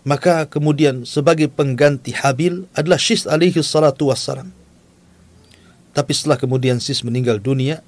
Maka 0.06 0.46
kemudian 0.46 1.02
sebagai 1.02 1.50
pengganti 1.50 2.14
Habil 2.14 2.70
adalah 2.78 2.98
Syis 2.98 3.26
alaihi 3.26 3.58
salatu 3.58 4.14
wassalam. 4.14 4.54
Tapi 5.90 6.12
setelah 6.14 6.38
kemudian 6.38 6.78
Sis 6.78 7.02
meninggal 7.02 7.42
dunia, 7.42 7.82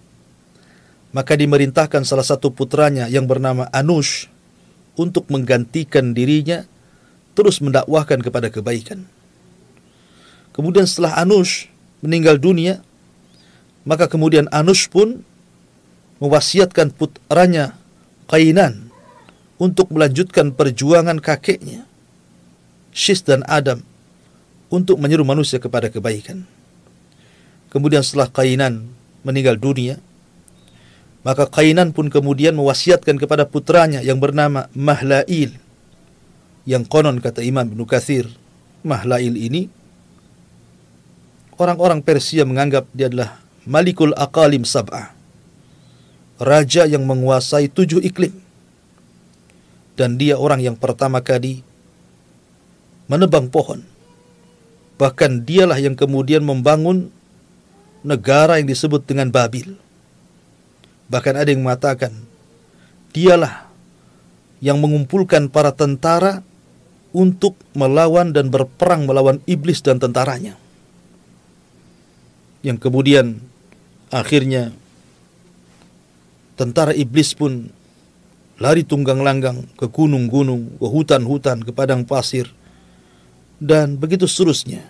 maka 1.14 1.38
dimerintahkan 1.38 2.02
salah 2.02 2.26
satu 2.26 2.50
putranya 2.50 3.06
yang 3.06 3.30
bernama 3.30 3.70
Anush 3.70 4.26
untuk 4.98 5.30
menggantikan 5.30 6.10
dirinya 6.10 6.66
terus 7.38 7.62
mendakwahkan 7.62 8.18
kepada 8.18 8.50
kebaikan. 8.50 9.06
Kemudian 10.54 10.86
setelah 10.86 11.18
Anush 11.18 11.66
meninggal 11.98 12.38
dunia, 12.38 12.78
maka 13.82 14.06
kemudian 14.06 14.46
Anush 14.54 14.86
pun 14.86 15.26
mewasiatkan 16.22 16.94
putranya 16.94 17.74
Kainan 18.30 18.88
untuk 19.58 19.90
melanjutkan 19.90 20.54
perjuangan 20.54 21.18
kakeknya, 21.18 21.84
Syis 22.94 23.26
dan 23.26 23.42
Adam, 23.50 23.82
untuk 24.70 24.96
menyeru 25.02 25.26
manusia 25.26 25.58
kepada 25.58 25.90
kebaikan. 25.90 26.46
Kemudian 27.68 28.06
setelah 28.06 28.30
Kainan 28.30 28.88
meninggal 29.26 29.58
dunia, 29.58 29.98
maka 31.26 31.50
Kainan 31.50 31.90
pun 31.90 32.08
kemudian 32.08 32.54
mewasiatkan 32.54 33.18
kepada 33.18 33.44
putranya 33.50 34.00
yang 34.00 34.22
bernama 34.22 34.70
Mahlail, 34.70 35.50
yang 36.62 36.86
konon 36.86 37.18
kata 37.18 37.42
Imam 37.42 37.66
Ibn 37.66 37.80
Kathir, 37.84 38.30
Mahlail 38.86 39.34
ini, 39.34 39.66
orang-orang 41.58 42.00
Persia 42.04 42.42
menganggap 42.46 42.88
dia 42.94 43.10
adalah 43.10 43.40
Malikul 43.64 44.12
Aqalim 44.12 44.62
Sab'ah, 44.62 45.16
raja 46.38 46.84
yang 46.84 47.08
menguasai 47.08 47.72
tujuh 47.72 48.02
iklim. 48.04 48.34
Dan 49.94 50.18
dia 50.18 50.34
orang 50.34 50.58
yang 50.58 50.74
pertama 50.74 51.22
kali 51.22 51.62
menebang 53.06 53.46
pohon. 53.46 53.86
Bahkan 54.98 55.46
dialah 55.46 55.78
yang 55.78 55.94
kemudian 55.94 56.42
membangun 56.42 57.14
negara 58.02 58.58
yang 58.58 58.66
disebut 58.66 59.06
dengan 59.06 59.30
Babil. 59.30 59.78
Bahkan 61.06 61.34
ada 61.38 61.48
yang 61.50 61.62
mengatakan, 61.62 62.10
dialah 63.14 63.70
yang 64.58 64.82
mengumpulkan 64.82 65.46
para 65.46 65.70
tentara 65.70 66.42
untuk 67.14 67.54
melawan 67.78 68.34
dan 68.34 68.50
berperang 68.50 69.06
melawan 69.06 69.38
iblis 69.46 69.78
dan 69.78 70.02
tentaranya. 70.02 70.58
Yang 72.64 72.80
kemudian 72.80 73.44
akhirnya 74.08 74.72
tentara 76.56 76.96
iblis 76.96 77.36
pun 77.36 77.68
lari 78.56 78.86
tunggang 78.86 79.20
langgang 79.20 79.68
ke 79.76 79.84
gunung-gunung, 79.90 80.80
ke 80.80 80.86
hutan-hutan, 80.86 81.60
ke 81.60 81.76
padang 81.76 82.08
pasir, 82.08 82.48
dan 83.60 84.00
begitu 84.00 84.24
seterusnya. 84.24 84.86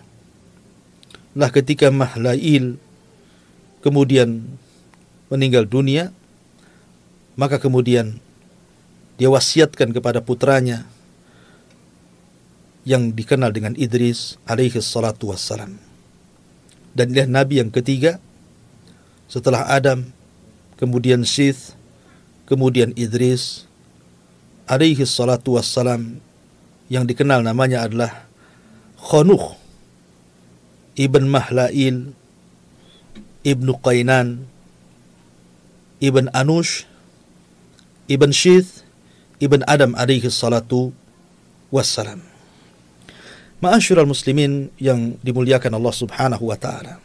Lah 1.35 1.51
ketika 1.51 1.91
Mahlail 1.91 2.79
kemudian 3.83 4.47
meninggal 5.33 5.67
dunia, 5.67 6.15
maka 7.35 7.59
kemudian 7.59 8.23
dia 9.19 9.31
wasiatkan 9.31 9.91
kepada 9.91 10.23
putranya 10.23 10.87
yang 12.85 13.11
dikenal 13.11 13.51
dengan 13.51 13.75
Idris 13.75 14.37
alaihi 14.45 14.79
salatu 14.79 15.33
wassalam. 15.33 15.94
Dan 16.95 17.11
dia 17.11 17.27
nabi 17.27 17.59
yang 17.59 17.75
ketiga 17.75 18.23
setelah 19.27 19.67
Adam 19.67 20.15
kemudian 20.79 21.27
Sith, 21.27 21.75
kemudian 22.47 22.95
Idris, 22.95 23.67
alaihi 24.71 25.03
salatu 25.05 25.59
wassalam, 25.59 26.23
yang 26.93 27.09
dikenal 27.09 27.41
namanya 27.43 27.85
adalah 27.85 28.29
Khanuh, 29.01 29.57
Ibn 30.95 31.25
Mahlail, 31.27 32.15
Ibn 33.45 33.69
Qainan, 33.83 34.49
Ibn 36.01 36.25
Anush, 36.33 36.89
Ibn 38.09 38.31
Shith, 38.33 38.85
Ibn 39.41 39.65
Adam 39.65 39.97
alaihi 39.97 40.29
salatu 40.29 40.93
wassalam. 41.73 42.34
Ma'asyiral 43.65 44.05
muslimin 44.05 44.69
yang 44.77 45.17
dimuliakan 45.25 45.73
Allah 45.81 45.95
Subhanahu 45.97 46.53
wa 46.53 46.57
taala. 46.61 47.01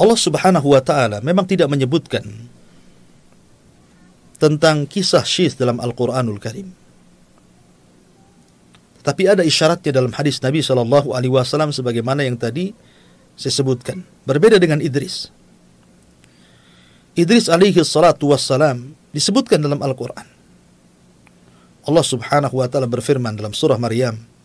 Allah 0.00 0.16
Subhanahu 0.16 0.72
wa 0.72 0.80
taala 0.80 1.20
memang 1.20 1.44
tidak 1.44 1.68
menyebutkan 1.68 2.24
tentang 4.40 4.88
kisah 4.88 5.24
Syith 5.28 5.60
dalam 5.60 5.76
Al-Qur'anul 5.76 6.40
Karim. 6.40 6.72
Tapi 9.04 9.22
ada 9.28 9.44
isyaratnya 9.44 9.92
dalam 9.92 10.12
hadis 10.16 10.40
Nabi 10.40 10.64
Shallallahu 10.64 11.12
alaihi 11.12 11.36
wasallam 11.36 11.70
sebagaimana 11.70 12.24
yang 12.24 12.40
tadi 12.40 12.72
saya 13.36 13.52
sebutkan. 13.52 14.08
Berbeda 14.24 14.56
dengan 14.56 14.80
Idris. 14.80 15.28
Idris 17.12 17.52
alaihi 17.52 17.80
salatu 17.84 18.32
wassalam 18.32 18.96
disebutkan 19.12 19.60
dalam 19.60 19.84
Al-Qur'an. 19.84 20.28
Allah 21.86 22.04
Subhanahu 22.04 22.56
wa 22.56 22.66
taala 22.72 22.88
berfirman 22.88 23.36
dalam 23.36 23.52
surah 23.52 23.78
Maryam 23.78 24.35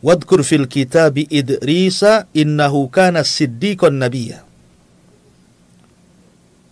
Wadkur 0.00 0.40
fil 0.40 0.64
kitabi 0.64 1.28
Idrisa 1.28 2.24
innahu 2.32 2.88
kana 2.88 3.20
siddiqon 3.20 4.00
nabiyya. 4.00 4.48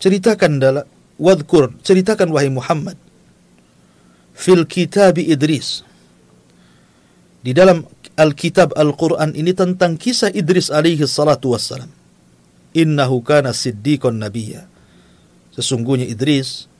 Ceritakan 0.00 0.56
dalam 0.56 0.86
wadkur, 1.20 1.76
ceritakan 1.84 2.32
wahai 2.32 2.48
Muhammad 2.48 2.96
fil 4.32 4.64
kitabi 4.64 5.28
Idris. 5.28 5.84
Di 7.44 7.52
dalam 7.52 7.84
Alkitab 8.16 8.72
Al-Quran 8.74 9.36
ini 9.36 9.52
tentang 9.52 10.00
kisah 10.00 10.32
Idris 10.32 10.72
alaihi 10.72 11.04
salatu 11.04 11.52
wassalam. 11.52 11.90
Innahu 12.72 13.20
kana 13.20 13.52
siddiqon 13.52 14.22
nabiyya. 14.22 14.64
Sesungguhnya 15.52 16.06
Idris 16.06 16.70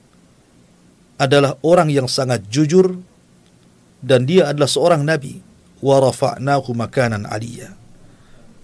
adalah 1.19 1.59
orang 1.67 1.91
yang 1.91 2.07
sangat 2.07 2.47
jujur 2.47 3.03
dan 3.99 4.25
dia 4.25 4.47
adalah 4.47 4.71
seorang 4.71 5.03
nabi 5.03 5.48
makanan. 5.81 7.25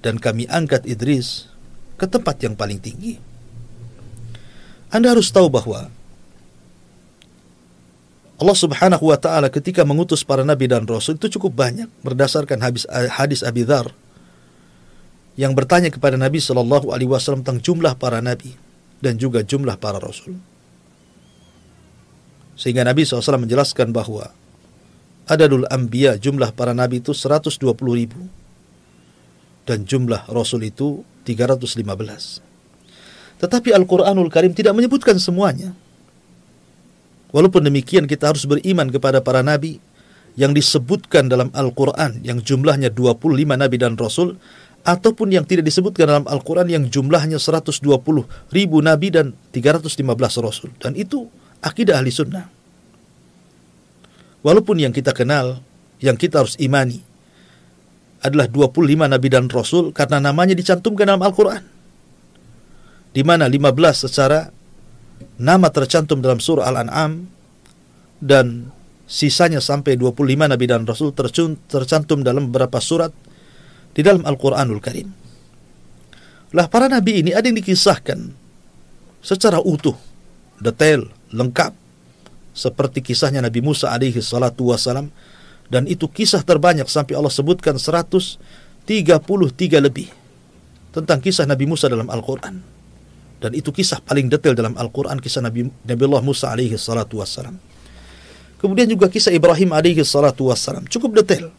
Dan 0.04 0.14
kami 0.20 0.44
angkat 0.50 0.84
Idris 0.84 1.48
ke 1.96 2.04
tempat 2.04 2.36
yang 2.44 2.58
paling 2.58 2.78
tinggi. 2.82 3.16
Anda 4.92 5.16
harus 5.16 5.32
tahu 5.32 5.50
bahwa 5.50 5.90
Allah 8.34 8.56
Subhanahu 8.58 9.10
wa 9.10 9.18
taala 9.18 9.48
ketika 9.48 9.86
mengutus 9.86 10.26
para 10.26 10.42
nabi 10.42 10.66
dan 10.66 10.84
rasul 10.84 11.14
itu 11.14 11.38
cukup 11.38 11.54
banyak 11.54 11.86
berdasarkan 12.02 12.58
hadis 12.60 12.84
hadis 12.90 13.40
Abi 13.46 13.62
Dzar 13.62 13.94
yang 15.38 15.54
bertanya 15.54 15.90
kepada 15.90 16.14
Nabi 16.14 16.38
Shallallahu 16.38 16.94
alaihi 16.94 17.10
wasallam 17.10 17.42
tentang 17.42 17.62
jumlah 17.62 17.98
para 17.98 18.22
nabi 18.22 18.54
dan 19.02 19.18
juga 19.18 19.42
jumlah 19.42 19.78
para 19.78 19.98
rasul. 19.98 20.38
Sehingga 22.54 22.86
Nabi 22.86 23.02
SAW 23.02 23.42
menjelaskan 23.42 23.90
bahwa 23.90 24.30
adadul 25.28 25.68
anbiya 25.68 26.16
jumlah 26.20 26.52
para 26.52 26.72
nabi 26.72 27.00
itu 27.00 27.12
120 27.12 27.60
ribu. 27.94 28.20
Dan 29.64 29.88
jumlah 29.88 30.28
rasul 30.28 30.68
itu 30.68 31.00
315 31.24 32.44
tetapi 33.44 33.74
Al-Quranul 33.74 34.30
Karim 34.30 34.54
tidak 34.54 34.72
menyebutkan 34.72 35.20
semuanya. 35.20 35.74
Walaupun 37.34 37.66
demikian 37.66 38.06
kita 38.08 38.30
harus 38.30 38.46
beriman 38.46 38.88
kepada 38.88 39.18
para 39.20 39.42
nabi 39.42 39.82
yang 40.38 40.54
disebutkan 40.54 41.26
dalam 41.26 41.50
Al-Quran 41.50 42.22
yang 42.22 42.40
jumlahnya 42.40 42.94
25 42.94 43.20
nabi 43.58 43.76
dan 43.76 43.98
rasul 44.00 44.38
ataupun 44.86 45.34
yang 45.34 45.44
tidak 45.44 45.66
disebutkan 45.66 46.08
dalam 46.08 46.24
Al-Quran 46.30 46.72
yang 46.72 46.84
jumlahnya 46.86 47.36
120 47.36 47.84
ribu 48.48 48.76
nabi 48.80 49.12
dan 49.12 49.36
315 49.50 49.98
rasul. 50.40 50.70
Dan 50.78 50.94
itu 50.94 51.26
akidah 51.60 51.98
ahli 51.98 52.14
sunnah 52.14 52.48
Walaupun 54.44 54.76
yang 54.76 54.92
kita 54.92 55.16
kenal, 55.16 55.64
yang 56.04 56.20
kita 56.20 56.44
harus 56.44 56.60
imani 56.60 57.00
adalah 58.20 58.44
25 58.44 59.08
nabi 59.08 59.28
dan 59.32 59.48
rasul 59.48 59.88
karena 59.96 60.20
namanya 60.20 60.52
dicantumkan 60.52 61.08
dalam 61.08 61.24
Al-Qur'an. 61.24 61.64
Di 63.16 63.24
mana 63.24 63.48
15 63.48 64.04
secara 64.04 64.52
nama 65.40 65.72
tercantum 65.72 66.20
dalam 66.20 66.44
surah 66.44 66.68
Al-An'am 66.68 67.24
dan 68.20 68.68
sisanya 69.08 69.64
sampai 69.64 69.96
25 69.96 70.24
nabi 70.52 70.64
dan 70.68 70.84
rasul 70.84 71.16
tercantum 71.68 72.20
dalam 72.20 72.52
beberapa 72.52 72.80
surat 72.84 73.16
di 73.96 74.04
dalam 74.04 74.28
Al-Qur'anul 74.28 74.80
Karim. 74.84 75.08
Lah 76.52 76.68
para 76.68 76.88
nabi 76.88 77.24
ini 77.24 77.32
ada 77.32 77.48
yang 77.48 77.56
dikisahkan 77.60 78.18
secara 79.24 79.56
utuh, 79.60 79.96
detail, 80.60 81.08
lengkap 81.32 81.83
seperti 82.54 83.02
kisahnya 83.02 83.42
Nabi 83.42 83.60
Musa 83.60 83.90
alaihi 83.90 84.22
salatu 84.22 84.70
wasalam 84.70 85.10
dan 85.68 85.90
itu 85.90 86.06
kisah 86.06 86.40
terbanyak 86.46 86.86
sampai 86.86 87.18
Allah 87.18 87.34
sebutkan 87.34 87.76
133 87.76 88.86
lebih 89.82 90.08
tentang 90.94 91.18
kisah 91.18 91.44
Nabi 91.44 91.66
Musa 91.66 91.90
dalam 91.90 92.06
Al-Qur'an. 92.06 92.74
Dan 93.42 93.52
itu 93.52 93.74
kisah 93.74 94.00
paling 94.00 94.32
detail 94.32 94.56
dalam 94.56 94.72
Al-Quran, 94.72 95.20
kisah 95.20 95.44
Nabi, 95.44 95.68
Nabi 95.68 96.02
Allah 96.08 96.24
Musa 96.24 96.48
alaihi 96.48 96.80
salatu 96.80 97.20
wassalam. 97.20 97.60
Kemudian 98.56 98.88
juga 98.88 99.12
kisah 99.12 99.28
Ibrahim 99.36 99.76
alaihi 99.76 100.00
salatu 100.00 100.48
wassalam. 100.48 100.88
Cukup 100.88 101.12
detail. 101.20 101.52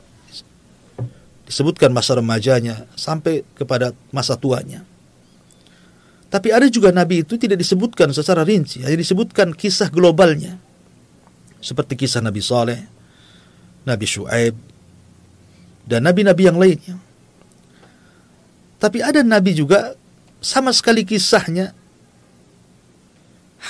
Disebutkan 1.45 1.93
masa 1.93 2.17
remajanya 2.17 2.89
sampai 2.97 3.45
kepada 3.53 3.93
masa 4.09 4.33
tuanya. 4.33 4.81
Tapi 6.33 6.49
ada 6.49 6.65
juga 6.73 6.89
Nabi 6.89 7.21
itu 7.21 7.37
tidak 7.37 7.61
disebutkan 7.61 8.09
secara 8.09 8.41
rinci, 8.41 8.81
hanya 8.81 8.97
disebutkan 8.97 9.53
kisah 9.53 9.93
globalnya. 9.93 10.57
Seperti 11.65 11.97
kisah 11.97 12.21
Nabi 12.21 12.45
Saleh, 12.45 12.77
Nabi 13.89 14.05
Shu'aib, 14.05 14.53
dan 15.85 16.05
nabi-nabi 16.05 16.43
yang 16.45 16.57
lainnya. 16.61 16.97
Tapi 18.77 19.01
ada 19.01 19.25
nabi 19.25 19.57
juga 19.57 19.97
sama 20.41 20.69
sekali 20.69 21.01
kisahnya 21.01 21.73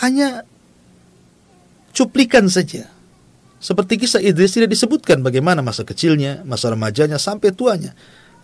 hanya 0.03 0.43
cuplikan 1.95 2.51
saja. 2.51 2.91
Seperti 3.63 3.95
kisah 3.95 4.19
Idris 4.19 4.59
tidak 4.59 4.75
disebutkan 4.75 5.23
bagaimana 5.23 5.63
masa 5.63 5.87
kecilnya, 5.87 6.43
masa 6.43 6.67
remajanya 6.67 7.15
sampai 7.15 7.55
tuanya. 7.55 7.95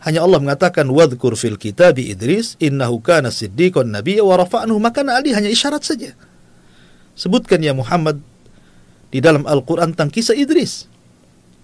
Hanya 0.02 0.24
Allah 0.26 0.42
mengatakan 0.42 0.88
wadhkur 0.88 1.36
fil 1.36 1.60
kitab 1.60 2.00
Idris 2.00 2.58
innahu 2.58 3.04
kana 3.04 3.30
siddiqan 3.30 3.92
nabiyya 3.92 4.24
wa 4.24 4.40
rafa'nahu 4.40 4.80
maka 4.80 5.04
Ali 5.12 5.36
hanya 5.36 5.52
isyarat 5.52 5.84
saja. 5.84 6.16
Sebutkan 7.14 7.60
ya 7.62 7.76
Muhammad 7.76 8.24
di 9.12 9.20
dalam 9.20 9.44
Al-Qur'an 9.44 9.92
tentang 9.94 10.10
kisah 10.10 10.34
Idris. 10.34 10.88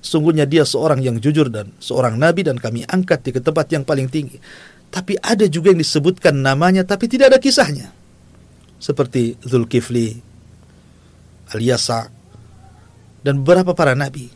Sungguhnya 0.04 0.46
dia 0.46 0.68
seorang 0.68 1.02
yang 1.02 1.18
jujur 1.18 1.50
dan 1.50 1.74
seorang 1.82 2.20
nabi 2.20 2.46
dan 2.46 2.62
kami 2.62 2.86
angkat 2.86 3.24
di 3.26 3.32
ke 3.34 3.42
tempat 3.42 3.72
yang 3.74 3.88
paling 3.88 4.12
tinggi. 4.12 4.38
Tapi 4.88 5.20
ada 5.20 5.48
juga 5.50 5.74
yang 5.74 5.82
disebutkan 5.82 6.38
namanya 6.38 6.84
tapi 6.86 7.10
tidak 7.10 7.34
ada 7.34 7.40
kisahnya. 7.42 7.92
Seperti 8.78 9.36
Zulkifli, 9.42 10.22
Al-Yasa, 11.50 12.14
dan 13.26 13.42
beberapa 13.42 13.74
para 13.74 13.98
nabi. 13.98 14.30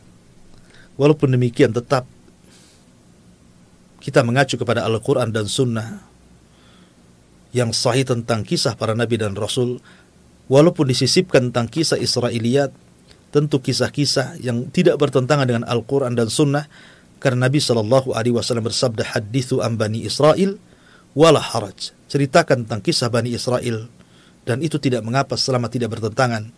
Walaupun 0.97 1.31
demikian 1.31 1.71
tetap 1.71 2.09
kita 4.01 4.25
mengacu 4.25 4.57
kepada 4.57 4.81
Al-Quran 4.81 5.29
dan 5.29 5.45
Sunnah 5.45 6.01
yang 7.53 7.69
sahih 7.69 8.03
tentang 8.03 8.41
kisah 8.41 8.73
para 8.73 8.97
nabi 8.97 9.21
dan 9.21 9.37
rasul 9.37 9.77
walaupun 10.49 10.89
disisipkan 10.89 11.53
tentang 11.53 11.69
kisah 11.69 12.01
Israiliyat 12.01 12.73
tentu 13.31 13.63
kisah-kisah 13.63 14.43
yang 14.43 14.67
tidak 14.69 14.99
bertentangan 14.99 15.47
dengan 15.47 15.63
Al-Quran 15.63 16.13
dan 16.13 16.27
Sunnah 16.27 16.67
karena 17.23 17.47
Nabi 17.47 17.63
Shallallahu 17.63 18.11
Alaihi 18.11 18.35
Wasallam 18.35 18.67
bersabda 18.67 19.15
hadithu 19.15 19.63
am 19.63 19.79
bani 19.79 20.03
Israel 20.03 20.59
wala 21.15 21.39
haraj 21.39 21.95
ceritakan 22.11 22.67
tentang 22.67 22.83
kisah 22.83 23.07
bani 23.07 23.31
Israel 23.31 23.87
dan 24.43 24.59
itu 24.59 24.75
tidak 24.83 25.05
mengapa 25.07 25.39
selama 25.39 25.71
tidak 25.71 25.95
bertentangan 25.95 26.51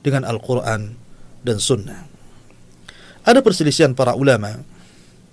dengan 0.00 0.24
Al-Quran 0.24 0.96
dan 1.44 1.56
sunnah. 1.60 2.06
Ada 3.26 3.42
perselisihan 3.42 3.92
para 3.92 4.14
ulama 4.14 4.62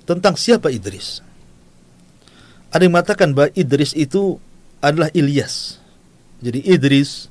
tentang 0.04 0.34
siapa 0.34 0.74
Idris. 0.74 1.22
Ada 2.74 2.90
yang 2.90 2.98
mengatakan 2.98 3.38
bahwa 3.38 3.54
Idris 3.54 3.94
itu 3.94 4.42
adalah 4.82 5.14
Ilyas. 5.14 5.78
Jadi 6.42 6.66
Idris 6.66 7.30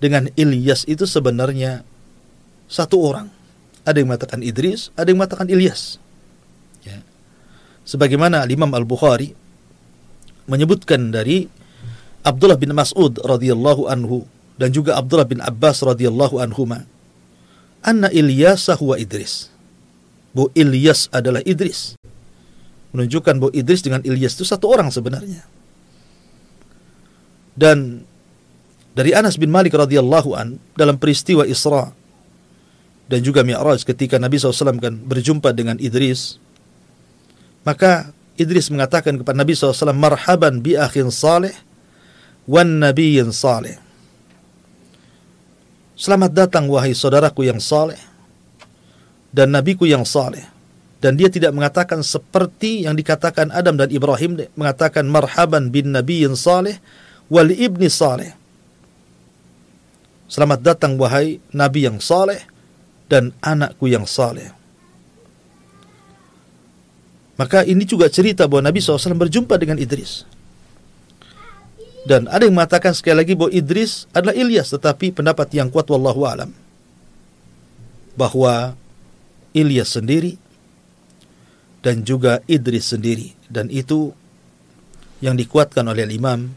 dengan 0.00 0.32
Ilyas 0.32 0.88
itu 0.88 1.04
sebenarnya 1.04 1.84
satu 2.66 3.02
orang. 3.02 3.28
Ada 3.86 4.02
yang 4.02 4.10
mengatakan 4.10 4.42
Idris, 4.42 4.90
ada 4.98 5.06
yang 5.10 5.22
mengatakan 5.22 5.46
Ilyas. 5.46 6.02
Ya. 6.82 7.02
Sebagaimana 7.86 8.42
Imam 8.50 8.70
Al-Bukhari 8.74 9.30
menyebutkan 10.50 11.14
dari 11.14 11.46
Abdullah 12.26 12.58
bin 12.58 12.74
Mas'ud 12.74 13.22
radhiyallahu 13.22 13.86
anhu 13.86 14.26
dan 14.58 14.74
juga 14.74 14.98
Abdullah 14.98 15.28
bin 15.30 15.38
Abbas 15.38 15.86
radhiyallahu 15.86 16.42
anhuma 16.42 16.82
anna 17.86 18.10
Ilyas 18.10 18.66
huwa 18.74 18.98
Idris. 18.98 19.54
Bu 20.34 20.50
Ilyas 20.52 21.06
adalah 21.14 21.40
Idris. 21.46 21.94
Menunjukkan 22.90 23.38
bahwa 23.38 23.52
Idris 23.54 23.86
dengan 23.86 24.02
Ilyas 24.02 24.34
itu 24.34 24.42
satu 24.42 24.66
orang 24.66 24.90
sebenarnya. 24.90 25.46
Dan 27.56 28.04
dari 28.92 29.14
Anas 29.16 29.38
bin 29.40 29.48
Malik 29.48 29.72
radhiyallahu 29.72 30.30
an 30.36 30.60
dalam 30.76 31.00
peristiwa 31.00 31.46
Isra 31.46 31.94
dan 33.06 33.22
juga 33.22 33.46
Mi'raj 33.46 33.86
ketika 33.86 34.18
Nabi 34.18 34.38
SAW 34.38 34.78
kan 34.82 34.94
berjumpa 34.98 35.54
dengan 35.54 35.78
Idris 35.78 36.42
maka 37.62 38.10
Idris 38.36 38.68
mengatakan 38.68 39.16
kepada 39.16 39.36
Nabi 39.38 39.56
SAW 39.56 39.94
marhaban 39.96 40.60
bi 40.60 40.74
akhin 40.74 41.08
salih 41.10 41.54
wan 42.46 42.82
nabiyyin 42.82 43.30
salih 43.30 43.78
Selamat 45.96 46.28
datang 46.28 46.68
wahai 46.68 46.92
saudaraku 46.92 47.48
yang 47.48 47.56
saleh 47.56 47.96
dan 49.32 49.48
nabiku 49.48 49.88
yang 49.88 50.04
saleh. 50.04 50.44
Dan 51.00 51.16
dia 51.16 51.32
tidak 51.32 51.56
mengatakan 51.56 52.04
seperti 52.04 52.84
yang 52.84 52.92
dikatakan 52.92 53.48
Adam 53.48 53.80
dan 53.80 53.88
Ibrahim 53.88 54.36
mengatakan 54.60 55.08
marhaban 55.08 55.72
bin 55.72 55.96
nabiyyin 55.96 56.36
saleh 56.36 56.76
wal 57.32 57.48
ibni 57.48 57.88
saleh. 57.88 58.36
Selamat 60.28 60.60
datang 60.60 61.00
wahai 61.00 61.40
nabi 61.56 61.88
yang 61.88 61.96
saleh 61.96 62.44
dan 63.06 63.34
anakku 63.42 63.86
yang 63.86 64.04
saleh. 64.04 64.50
Maka 67.36 67.62
ini 67.68 67.84
juga 67.84 68.08
cerita 68.08 68.48
bahwa 68.48 68.72
Nabi 68.72 68.80
SAW 68.80 69.12
berjumpa 69.12 69.60
dengan 69.60 69.76
Idris. 69.76 70.24
Dan 72.06 72.30
ada 72.30 72.46
yang 72.46 72.54
mengatakan 72.54 72.94
sekali 72.94 73.18
lagi 73.18 73.34
bahwa 73.34 73.50
Idris 73.50 74.06
adalah 74.14 74.32
Ilyas, 74.32 74.72
tetapi 74.72 75.10
pendapat 75.10 75.50
yang 75.52 75.68
kuat 75.68 75.90
wallahu 75.90 76.22
alam 76.22 76.54
bahwa 78.16 78.78
Ilyas 79.52 79.98
sendiri 79.98 80.40
dan 81.84 82.02
juga 82.02 82.40
Idris 82.50 82.94
sendiri 82.94 83.36
dan 83.52 83.68
itu 83.70 84.10
yang 85.20 85.36
dikuatkan 85.36 85.86
oleh 85.86 86.08
Imam 86.10 86.50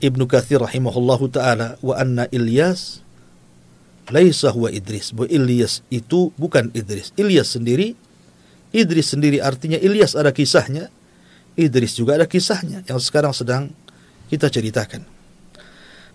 Ibnu 0.00 0.24
Katsir 0.24 0.60
rahimahullahu 0.60 1.28
taala 1.28 1.76
wa 1.84 1.94
anna 1.96 2.24
Ilyas 2.32 3.04
laisa 4.10 4.50
huwa 4.50 4.68
Idris. 4.70 5.14
Bahwa 5.14 5.30
Ilyas 5.30 5.86
itu 5.88 6.34
bukan 6.36 6.68
Idris. 6.74 7.14
Ilyas 7.16 7.54
sendiri 7.54 7.94
Idris 8.70 9.10
sendiri 9.10 9.42
artinya 9.42 9.78
Ilyas 9.78 10.14
ada 10.14 10.30
kisahnya, 10.30 10.86
Idris 11.58 11.98
juga 11.98 12.14
ada 12.14 12.26
kisahnya 12.26 12.86
yang 12.86 13.02
sekarang 13.02 13.34
sedang 13.34 13.74
kita 14.30 14.46
ceritakan. 14.46 15.02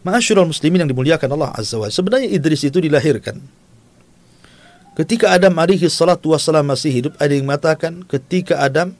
Ma'asyiral 0.08 0.48
muslimin 0.48 0.86
yang 0.86 0.92
dimuliakan 0.92 1.30
Allah 1.36 1.52
Azza 1.52 1.76
wa 1.76 1.92
Sebenarnya 1.92 2.32
Idris 2.32 2.64
itu 2.64 2.80
dilahirkan. 2.80 3.42
Ketika 4.96 5.36
Adam 5.36 5.52
alaihi 5.60 5.92
salatu 5.92 6.32
wassalam 6.32 6.64
masih 6.64 6.88
hidup, 6.88 7.14
ada 7.20 7.36
yang 7.36 7.44
mengatakan 7.44 8.08
ketika 8.08 8.64
Adam 8.64 8.96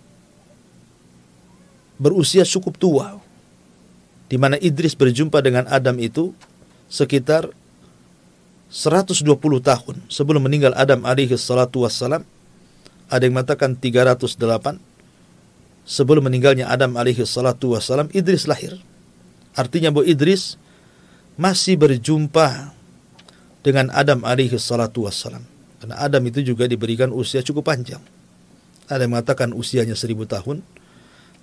berusia 1.96 2.44
cukup 2.44 2.76
tua. 2.76 3.24
Di 4.28 4.36
mana 4.36 4.60
Idris 4.60 4.98
berjumpa 4.98 5.40
dengan 5.40 5.70
Adam 5.72 5.96
itu 6.02 6.36
sekitar 6.92 7.48
120 8.76 9.24
tahun 9.64 9.96
sebelum 10.12 10.44
meninggal 10.44 10.76
Adam 10.76 11.08
alaihi 11.08 11.32
salatu 11.40 11.88
wassalam. 11.88 12.28
Ada 13.08 13.24
yang 13.24 13.40
mengatakan 13.40 13.80
308 13.80 14.36
sebelum 15.88 16.28
meninggalnya 16.28 16.68
Adam 16.68 17.00
alaihi 17.00 17.24
salatu 17.24 17.72
wassalam 17.72 18.12
Idris 18.12 18.52
lahir. 18.52 18.76
Artinya 19.56 19.96
bahwa 19.96 20.04
Idris 20.04 20.60
masih 21.40 21.80
berjumpa 21.80 22.76
dengan 23.64 23.88
Adam 23.96 24.28
alaihi 24.28 24.60
salatu 24.60 25.08
wassalam. 25.08 25.48
Karena 25.80 25.96
Adam 25.96 26.28
itu 26.28 26.44
juga 26.44 26.68
diberikan 26.68 27.16
usia 27.16 27.40
cukup 27.40 27.72
panjang. 27.72 28.04
Ada 28.92 29.08
yang 29.08 29.16
mengatakan 29.16 29.56
usianya 29.56 29.96
seribu 29.96 30.28
tahun, 30.28 30.60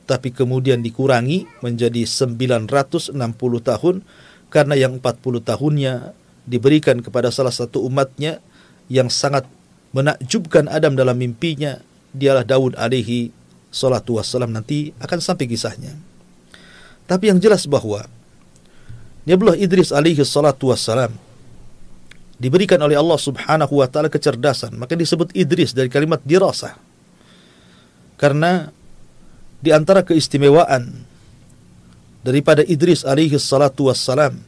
tapi 0.04 0.36
kemudian 0.36 0.84
dikurangi 0.84 1.48
menjadi 1.64 2.04
960 2.04 3.16
tahun 3.64 4.04
karena 4.52 4.74
yang 4.76 5.00
40 5.00 5.40
tahunnya 5.40 6.12
diberikan 6.48 6.98
kepada 7.00 7.30
salah 7.30 7.54
satu 7.54 7.82
umatnya 7.86 8.42
yang 8.90 9.06
sangat 9.08 9.46
menakjubkan 9.94 10.66
Adam 10.66 10.98
dalam 10.98 11.14
mimpinya 11.16 11.78
dialah 12.12 12.44
Daud 12.44 12.76
alaihi 12.76 13.32
salatu 13.72 14.20
wassalam 14.20 14.52
nanti 14.52 14.92
akan 15.00 15.18
sampai 15.20 15.48
kisahnya. 15.48 15.96
Tapi 17.08 17.32
yang 17.32 17.40
jelas 17.40 17.64
bahwa 17.68 18.04
Nabiullah 19.22 19.58
Idris 19.58 19.94
alaihi 19.94 20.20
salatu 20.26 20.74
wassalam 20.74 21.14
diberikan 22.42 22.82
oleh 22.82 22.98
Allah 22.98 23.18
Subhanahu 23.20 23.78
wa 23.78 23.86
taala 23.86 24.10
kecerdasan, 24.10 24.74
maka 24.74 24.98
disebut 24.98 25.30
Idris 25.30 25.70
dari 25.70 25.86
kalimat 25.86 26.18
dirasa. 26.26 26.74
Karena 28.18 28.70
di 29.62 29.70
antara 29.70 30.02
keistimewaan 30.02 31.06
daripada 32.26 32.66
Idris 32.66 33.06
alaihi 33.06 33.38
salatu 33.38 33.86
wassalam 33.90 34.42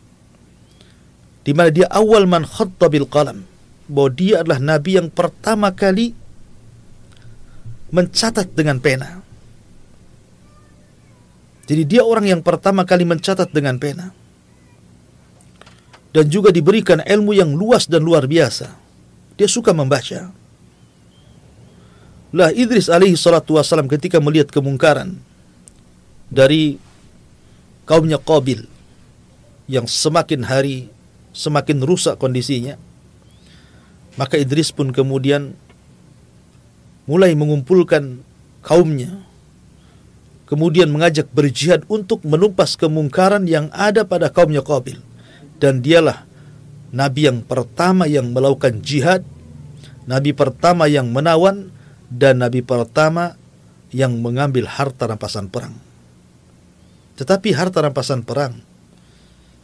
di 1.45 1.53
mana 1.53 1.69
dia 1.69 1.87
awal 1.93 2.25
man 2.25 2.49
khatta 2.49 2.89
bil 2.89 3.07
qalam. 3.07 3.45
bahwa 3.85 4.09
dia 4.17 4.41
adalah 4.41 4.65
nabi 4.65 4.97
yang 4.97 5.13
pertama 5.13 5.69
kali 5.69 6.17
mencatat 7.93 8.49
dengan 8.57 8.81
pena. 8.81 9.21
Jadi 11.69 11.85
dia 11.85 12.01
orang 12.01 12.33
yang 12.33 12.41
pertama 12.41 12.89
kali 12.89 13.05
mencatat 13.05 13.53
dengan 13.53 13.77
pena. 13.77 14.09
Dan 16.17 16.33
juga 16.33 16.49
diberikan 16.49 17.05
ilmu 17.05 17.37
yang 17.37 17.53
luas 17.53 17.85
dan 17.85 18.01
luar 18.01 18.25
biasa. 18.25 18.73
Dia 19.37 19.49
suka 19.51 19.77
membaca. 19.77 20.33
Lah 22.35 22.51
Idris 22.57 22.89
alaihi 22.89 23.21
salatu 23.21 23.61
wassalam 23.61 23.87
ketika 23.87 24.17
melihat 24.17 24.49
kemungkaran 24.49 25.21
dari 26.33 26.81
kaumnya 27.85 28.17
Qabil 28.17 28.65
yang 29.69 29.85
semakin 29.85 30.43
hari 30.43 30.94
semakin 31.35 31.83
rusak 31.83 32.17
kondisinya, 32.17 32.79
maka 34.15 34.39
Idris 34.39 34.71
pun 34.71 34.95
kemudian 34.95 35.59
mulai 37.11 37.35
mengumpulkan 37.35 38.23
kaumnya, 38.63 39.21
kemudian 40.47 40.89
mengajak 40.89 41.29
berjihad 41.35 41.83
untuk 41.91 42.23
menumpas 42.23 42.79
kemungkaran 42.79 43.45
yang 43.51 43.69
ada 43.75 44.07
pada 44.07 44.31
kaumnya 44.31 44.63
Qabil. 44.63 45.03
Dan 45.59 45.83
dialah 45.83 46.25
Nabi 46.95 47.27
yang 47.27 47.43
pertama 47.43 48.07
yang 48.07 48.31
melakukan 48.31 48.81
jihad, 48.81 49.27
Nabi 50.07 50.31
pertama 50.31 50.87
yang 50.87 51.11
menawan, 51.11 51.75
dan 52.07 52.39
Nabi 52.39 52.63
pertama 52.63 53.35
yang 53.91 54.23
mengambil 54.23 54.71
harta 54.71 55.11
rampasan 55.11 55.51
perang. 55.51 55.75
Tetapi 57.19 57.55
harta 57.55 57.83
rampasan 57.83 58.23
perang 58.23 58.74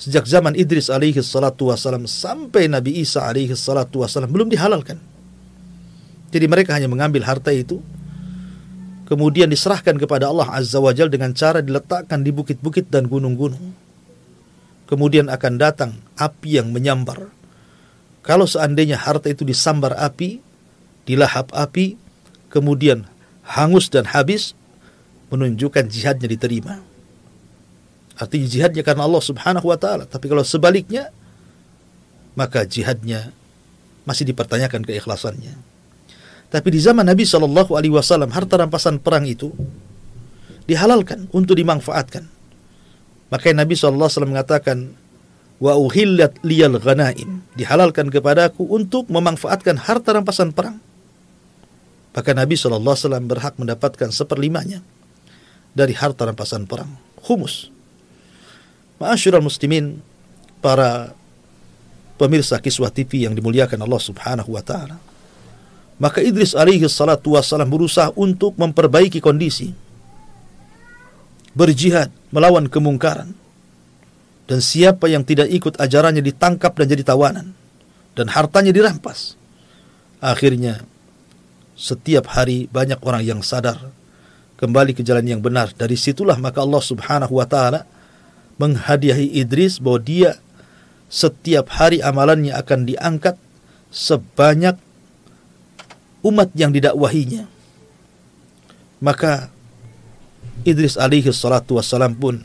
sejak 0.00 0.24
zaman 0.24 0.56
Idris 0.56 0.88
alaihi 0.88 1.20
salatu 1.20 1.68
wasalam 1.68 2.08
sampai 2.08 2.72
Nabi 2.72 3.04
Isa 3.04 3.20
alaihi 3.20 3.52
salatu 3.52 4.00
wasalam 4.00 4.32
belum 4.32 4.48
dihalalkan. 4.48 4.96
Jadi 6.32 6.46
mereka 6.48 6.72
hanya 6.72 6.88
mengambil 6.88 7.28
harta 7.28 7.52
itu 7.52 7.84
kemudian 9.04 9.52
diserahkan 9.52 10.00
kepada 10.00 10.32
Allah 10.32 10.48
Azza 10.56 10.80
wa 10.80 10.88
Jal 10.96 11.12
dengan 11.12 11.36
cara 11.36 11.60
diletakkan 11.60 12.24
di 12.24 12.32
bukit-bukit 12.32 12.88
dan 12.88 13.12
gunung-gunung. 13.12 13.76
Kemudian 14.88 15.28
akan 15.28 15.54
datang 15.60 15.90
api 16.16 16.58
yang 16.58 16.72
menyambar. 16.72 17.28
Kalau 18.24 18.48
seandainya 18.48 18.96
harta 18.96 19.28
itu 19.28 19.44
disambar 19.44 19.94
api, 20.00 20.40
dilahap 21.04 21.52
api, 21.52 21.94
kemudian 22.48 23.06
hangus 23.46 23.86
dan 23.86 24.06
habis, 24.06 24.54
menunjukkan 25.30 25.86
jihadnya 25.86 26.26
diterima. 26.26 26.89
Artinya 28.20 28.46
jihadnya 28.46 28.84
karena 28.84 29.08
Allah 29.08 29.24
Subhanahu 29.24 29.64
wa 29.64 29.78
taala. 29.80 30.04
Tapi 30.04 30.28
kalau 30.28 30.44
sebaliknya 30.44 31.08
maka 32.36 32.68
jihadnya 32.68 33.32
masih 34.04 34.28
dipertanyakan 34.28 34.84
keikhlasannya. 34.84 35.56
Tapi 36.52 36.68
di 36.68 36.80
zaman 36.82 37.08
Nabi 37.08 37.24
Shallallahu 37.24 37.72
alaihi 37.72 37.94
wasallam 37.96 38.28
harta 38.28 38.60
rampasan 38.60 39.00
perang 39.00 39.24
itu 39.24 39.54
dihalalkan 40.70 41.26
untuk 41.32 41.58
dimanfaatkan. 41.58 42.30
Maka 43.30 43.54
Nabi 43.54 43.74
sallallahu 43.78 44.06
alaihi 44.06 44.14
wasallam 44.14 44.32
mengatakan 44.34 44.78
wa 45.62 45.72
uhillat 45.78 46.38
liyal 46.42 46.78
ghanaim 46.78 47.46
dihalalkan 47.54 48.10
kepadaku 48.10 48.66
untuk 48.66 49.06
memanfaatkan 49.10 49.78
harta 49.78 50.14
rampasan 50.14 50.54
perang. 50.54 50.82
Maka 52.10 52.30
Nabi 52.34 52.58
wasallam 52.58 53.30
berhak 53.30 53.54
mendapatkan 53.54 54.10
seperlimanya 54.10 54.82
dari 55.74 55.94
harta 55.94 56.26
rampasan 56.26 56.66
perang, 56.66 56.98
humus. 57.22 57.70
Ma'asyiral 59.00 59.40
muslimin, 59.40 59.96
para 60.60 61.16
pemirsa 62.20 62.60
kiswah 62.60 62.92
TV 62.92 63.24
yang 63.24 63.32
dimuliakan 63.32 63.80
Allah 63.80 63.96
Subhanahu 63.96 64.52
wa 64.52 64.60
taala. 64.60 65.00
Maka 65.96 66.20
Idris 66.20 66.52
alaihi 66.52 66.84
salatu 66.84 67.32
wassalam 67.32 67.68
berusaha 67.68 68.12
untuk 68.12 68.56
memperbaiki 68.60 69.24
kondisi. 69.24 69.72
Berjihad 71.56 72.12
melawan 72.28 72.68
kemungkaran. 72.68 73.32
Dan 74.44 74.58
siapa 74.60 75.06
yang 75.06 75.22
tidak 75.22 75.48
ikut 75.48 75.78
ajarannya 75.78 76.20
ditangkap 76.20 76.74
dan 76.76 76.86
jadi 76.88 77.04
tawanan. 77.04 77.56
Dan 78.12 78.26
hartanya 78.28 78.74
dirampas. 78.74 79.38
Akhirnya 80.20 80.84
setiap 81.72 82.28
hari 82.36 82.68
banyak 82.68 83.00
orang 83.00 83.24
yang 83.24 83.40
sadar 83.40 83.80
kembali 84.60 84.92
ke 84.92 85.00
jalan 85.00 85.24
yang 85.24 85.40
benar. 85.40 85.72
Dari 85.72 85.96
situlah 85.96 86.36
maka 86.36 86.60
Allah 86.60 86.82
Subhanahu 86.84 87.40
wa 87.40 87.48
taala 87.48 87.88
menghadiahi 88.60 89.40
Idris 89.40 89.80
bahwa 89.80 90.04
dia 90.04 90.30
setiap 91.08 91.72
hari 91.72 92.04
amalannya 92.04 92.52
akan 92.52 92.84
diangkat 92.84 93.40
sebanyak 93.88 94.76
umat 96.20 96.52
yang 96.52 96.70
didakwahinya. 96.70 97.48
Maka 99.00 99.48
Idris 100.68 101.00
alaihi 101.00 101.32
salatu 101.32 101.80
wassalam 101.80 102.12
pun 102.12 102.44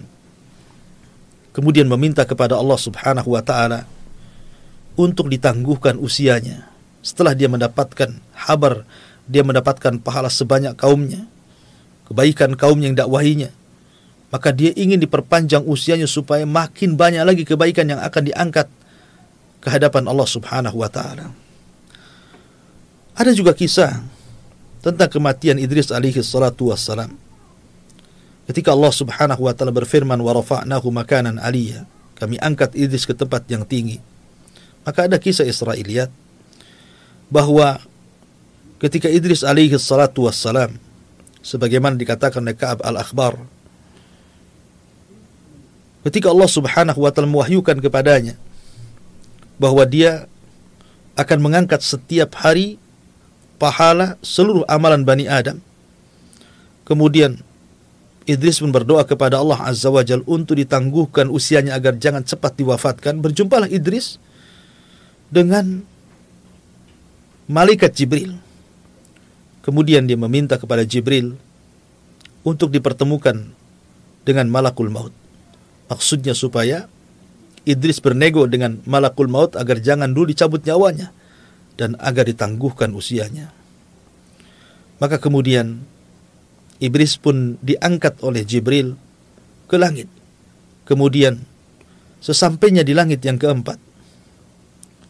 kemudian 1.51 1.91
meminta 1.91 2.23
kepada 2.23 2.56
Allah 2.56 2.80
Subhanahu 2.80 3.36
wa 3.36 3.43
taala 3.43 3.84
untuk 4.95 5.28
ditangguhkan 5.28 5.99
usianya 5.99 6.71
setelah 7.04 7.36
dia 7.36 7.51
mendapatkan 7.51 8.15
kabar 8.32 8.88
dia 9.28 9.43
mendapatkan 9.43 9.99
pahala 9.99 10.32
sebanyak 10.32 10.80
kaumnya 10.80 11.28
kebaikan 12.08 12.56
kaum 12.56 12.80
yang 12.80 12.95
dakwahinya 12.95 13.51
maka 14.36 14.52
dia 14.52 14.76
ingin 14.76 15.00
diperpanjang 15.00 15.63
usianya 15.63 16.12
supaya 16.12 16.43
makin 16.43 17.00
banyak 17.00 17.24
lagi 17.24 17.48
kebaikan 17.48 17.88
yang 17.88 18.04
akan 18.04 18.28
diangkat 18.28 18.67
ke 19.63 19.71
hadapan 19.71 20.12
Allah 20.12 20.28
Subhanahu 20.28 20.76
wa 20.76 20.91
taala. 20.91 21.32
Ada 23.15 23.32
juga 23.32 23.56
kisah 23.56 24.04
tentang 24.84 25.08
kematian 25.08 25.56
Idris 25.56 25.88
alaihi 25.88 26.19
salatu 26.19 26.67
wassalam. 26.67 27.15
Ketika 28.43 28.76
Allah 28.76 28.91
Subhanahu 28.91 29.48
wa 29.48 29.56
taala 29.56 29.71
berfirman 29.71 30.19
wa 30.19 30.36
rafa'nahu 30.36 30.91
makanan 30.91 31.39
aliyya, 31.39 31.88
kami 32.19 32.36
angkat 32.43 32.76
Idris 32.76 33.08
ke 33.08 33.15
tempat 33.15 33.48
yang 33.48 33.63
tinggi. 33.63 34.04
Maka 34.84 35.08
ada 35.08 35.15
kisah 35.15 35.48
Israiliyat 35.48 36.12
bahwa 37.32 37.80
ketika 38.84 39.08
Idris 39.08 39.48
alaihi 39.48 39.80
salatu 39.80 40.28
wassalam 40.28 40.76
sebagaimana 41.39 41.95
dikatakan 41.95 42.43
oleh 42.43 42.60
Ka'ab 42.60 42.84
al-Akhbar 42.84 43.55
ketika 46.06 46.30
Allah 46.30 46.46
Subhanahu 46.46 47.02
wa 47.02 47.10
taala 47.10 47.28
mewahyukan 47.28 47.82
kepadanya 47.82 48.38
bahwa 49.58 49.82
dia 49.89 50.30
akan 51.18 51.38
mengangkat 51.41 51.82
setiap 51.82 52.38
hari 52.38 52.78
pahala 53.58 54.20
seluruh 54.22 54.68
amalan 54.70 55.02
Bani 55.02 55.26
Adam. 55.26 55.63
Kemudian 56.86 57.41
Idris 58.30 58.62
pun 58.62 58.70
berdoa 58.70 59.06
kepada 59.06 59.41
Allah 59.41 59.58
Azza 59.65 59.89
wa 59.89 60.06
Jal 60.06 60.22
untuk 60.30 60.60
ditangguhkan 60.60 61.32
usianya 61.32 61.74
agar 61.74 61.98
jangan 61.98 62.22
cepat 62.22 62.54
diwafatkan. 62.58 63.24
Berjumpalah 63.24 63.72
Idris 63.72 64.22
dengan 65.32 65.82
malaikat 67.50 67.96
Jibril. 67.96 68.38
Kemudian 69.65 70.06
dia 70.06 70.18
meminta 70.18 70.62
kepada 70.62 70.86
Jibril 70.86 71.38
untuk 72.46 72.70
dipertemukan 72.70 73.50
dengan 74.22 74.46
malakul 74.50 74.94
maut. 74.94 75.25
Maksudnya 75.86 76.34
supaya 76.34 76.89
Idris 77.65 78.02
bernego 78.02 78.45
dengan 78.45 78.82
malakul 78.86 79.26
maut 79.30 79.58
agar 79.58 79.82
jangan 79.82 80.13
dulu 80.13 80.30
dicabut 80.30 80.62
nyawanya 80.62 81.10
dan 81.78 81.98
agar 81.98 82.30
ditangguhkan 82.30 82.93
usianya. 82.93 83.50
Maka 85.02 85.19
kemudian 85.19 85.84
Iblis 86.76 87.15
pun 87.15 87.56
diangkat 87.63 88.19
oleh 88.19 88.43
Jibril 88.43 89.00
ke 89.65 89.80
langit. 89.80 90.12
Kemudian 90.86 91.42
sesampainya 92.19 92.83
di 92.83 92.94
langit 92.94 93.23
yang 93.23 93.40
keempat, 93.40 93.79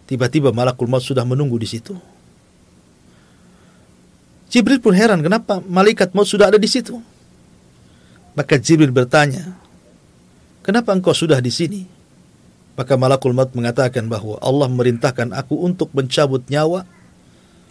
tiba-tiba 0.08 0.54
malakul 0.54 0.88
maut 0.88 1.04
sudah 1.04 1.26
menunggu 1.26 1.58
di 1.60 1.68
situ. 1.68 1.98
Jibril 4.48 4.80
pun 4.80 4.96
heran 4.96 5.20
kenapa 5.20 5.60
malaikat 5.66 6.16
maut 6.16 6.30
sudah 6.30 6.54
ada 6.54 6.62
di 6.62 6.70
situ. 6.70 6.96
Maka 8.38 8.56
Jibril 8.62 8.94
bertanya, 8.94 9.58
kenapa 10.66 10.90
engkau 10.98 11.14
sudah 11.14 11.38
di 11.38 11.54
sini? 11.54 11.86
Maka 12.76 12.98
malakul 12.98 13.32
maut 13.32 13.54
mengatakan 13.54 14.10
bahwa 14.10 14.42
Allah 14.42 14.68
memerintahkan 14.68 15.32
aku 15.32 15.62
untuk 15.64 15.94
mencabut 15.94 16.44
nyawa 16.50 16.84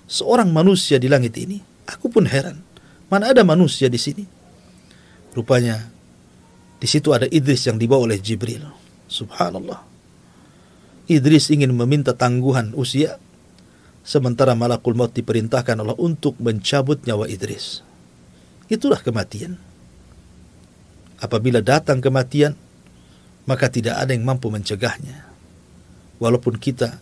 seorang 0.06 0.48
manusia 0.54 0.96
di 0.96 1.10
langit 1.10 1.34
ini. 1.36 1.60
Aku 1.84 2.08
pun 2.08 2.24
heran, 2.24 2.64
mana 3.12 3.34
ada 3.34 3.44
manusia 3.44 3.92
di 3.92 4.00
sini? 4.00 4.24
Rupanya 5.36 5.92
di 6.80 6.88
situ 6.88 7.12
ada 7.12 7.28
Idris 7.28 7.68
yang 7.68 7.76
dibawa 7.76 8.08
oleh 8.08 8.16
Jibril. 8.16 8.64
Subhanallah. 9.04 9.84
Idris 11.04 11.52
ingin 11.52 11.76
meminta 11.76 12.16
tangguhan 12.16 12.72
usia 12.72 13.20
sementara 14.00 14.56
malakul 14.56 14.96
maut 14.96 15.12
diperintahkan 15.12 15.80
Allah 15.80 15.96
untuk 16.00 16.40
mencabut 16.40 17.04
nyawa 17.04 17.28
Idris. 17.28 17.84
Itulah 18.72 19.04
kematian. 19.04 19.60
Apabila 21.20 21.60
datang 21.60 22.00
kematian, 22.00 22.56
maka 23.44 23.68
tidak 23.68 24.00
ada 24.00 24.12
yang 24.16 24.24
mampu 24.24 24.48
mencegahnya. 24.48 25.28
Walaupun 26.20 26.56
kita 26.56 27.00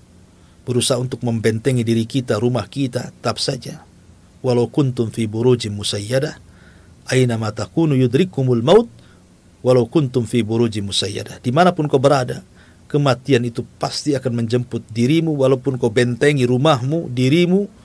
berusaha 0.63 0.99
untuk 0.99 1.23
membentengi 1.27 1.83
diri 1.83 2.07
kita, 2.07 2.39
rumah 2.39 2.67
kita, 2.67 3.11
tetap 3.11 3.39
saja. 3.43 3.83
Walau 4.43 4.67
kuntum 4.71 5.11
fi 5.11 5.31
burujim 5.31 5.75
musayyadah, 5.75 6.35
aina 7.11 7.39
ma 7.39 7.55
yudrikumul 7.75 8.63
maut, 8.63 8.91
walau 9.63 9.87
kuntum 9.87 10.27
fi 10.27 10.43
burujim 10.43 10.91
musayyadah. 10.91 11.39
Di 11.39 11.55
mana 11.55 11.71
pun 11.71 11.87
kau 11.87 12.03
berada, 12.03 12.43
kematian 12.91 13.47
itu 13.47 13.63
pasti 13.79 14.19
akan 14.19 14.43
menjemput 14.43 14.83
dirimu, 14.91 15.39
walaupun 15.39 15.79
kau 15.79 15.95
bentengi 15.95 16.43
rumahmu, 16.43 17.11
dirimu, 17.15 17.83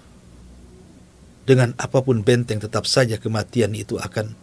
dengan 1.48 1.72
apa 1.80 2.04
pun 2.04 2.20
benteng 2.28 2.60
tetap 2.60 2.84
saja 2.84 3.16
kematian 3.16 3.72
itu 3.72 3.96
akan 3.96 4.36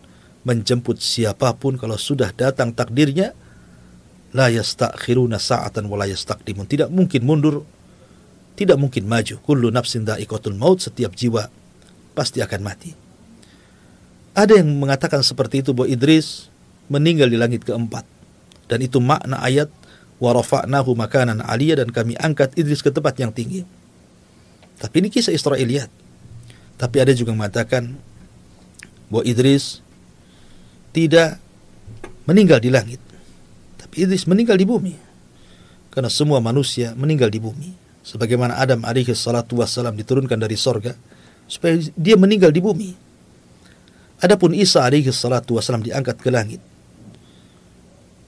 menjemput 0.48 1.04
siapa 1.04 1.52
pun 1.52 1.76
kalau 1.76 2.00
sudah 2.00 2.32
datang 2.32 2.72
takdirnya 2.72 3.36
la 4.34 4.50
yastakhiruna 4.50 5.38
sa'atan 5.38 5.86
wa 5.86 5.96
la 6.02 6.10
yastaqdimun 6.10 6.66
tidak 6.66 6.90
mungkin 6.90 7.22
mundur 7.22 7.62
tidak 8.54 8.78
mungkin 8.78 9.10
maju. 9.10 9.38
Kullu 9.42 9.68
nafsin 9.74 10.06
dha'iqatul 10.06 10.54
maut, 10.54 10.78
setiap 10.78 11.14
jiwa 11.14 11.50
pasti 12.14 12.38
akan 12.38 12.60
mati. 12.62 12.94
Ada 14.34 14.62
yang 14.62 14.70
mengatakan 14.78 15.22
seperti 15.22 15.62
itu 15.62 15.70
bahwa 15.74 15.90
Idris 15.90 16.50
meninggal 16.90 17.30
di 17.30 17.38
langit 17.38 17.62
keempat. 17.66 18.06
Dan 18.66 18.82
itu 18.82 18.98
makna 18.98 19.42
ayat 19.42 19.70
wa 20.22 20.30
rafa'nahu 20.34 20.94
makanan 20.94 21.42
aliyah 21.42 21.82
dan 21.82 21.90
kami 21.90 22.14
angkat 22.18 22.54
Idris 22.54 22.82
ke 22.82 22.90
tempat 22.90 23.18
yang 23.18 23.34
tinggi. 23.34 23.66
Tapi 24.78 24.94
ini 25.02 25.08
kisah 25.10 25.34
Israiliyat. 25.34 25.90
Tapi 26.78 26.96
ada 26.98 27.14
juga 27.14 27.30
yang 27.30 27.42
mengatakan 27.42 27.94
bahwa 29.10 29.22
Idris 29.26 29.82
tidak 30.90 31.38
meninggal 32.26 32.58
di 32.58 32.70
langit. 32.70 33.03
Idris 33.96 34.26
meninggal 34.28 34.58
di 34.58 34.66
bumi. 34.66 34.94
Karena 35.94 36.10
semua 36.10 36.42
manusia 36.42 36.90
meninggal 36.98 37.30
di 37.30 37.38
bumi 37.38 37.70
sebagaimana 38.04 38.60
Adam 38.60 38.84
alaihi 38.84 39.14
salatu 39.16 39.62
wassalam 39.62 39.96
diturunkan 39.96 40.36
dari 40.36 40.58
sorga 40.58 40.92
supaya 41.48 41.80
dia 41.96 42.18
meninggal 42.18 42.52
di 42.52 42.60
bumi. 42.60 42.90
Adapun 44.20 44.52
Isa 44.52 44.84
alaihi 44.84 45.08
salatu 45.14 45.56
wassalam 45.56 45.80
diangkat 45.80 46.20
ke 46.20 46.28
langit. 46.28 46.60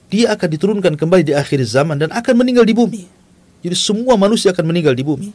Dia 0.07 0.39
akan 0.39 0.49
diturunkan 0.49 0.95
kembali 0.95 1.23
di 1.27 1.35
akhir 1.35 1.61
zaman 1.67 1.99
dan 1.99 2.15
akan 2.15 2.35
meninggal 2.39 2.63
di 2.63 2.73
bumi. 2.73 3.05
Jadi 3.67 3.75
semua 3.75 4.15
manusia 4.15 4.55
akan 4.55 4.65
meninggal 4.71 4.95
di 4.95 5.03
bumi. 5.03 5.31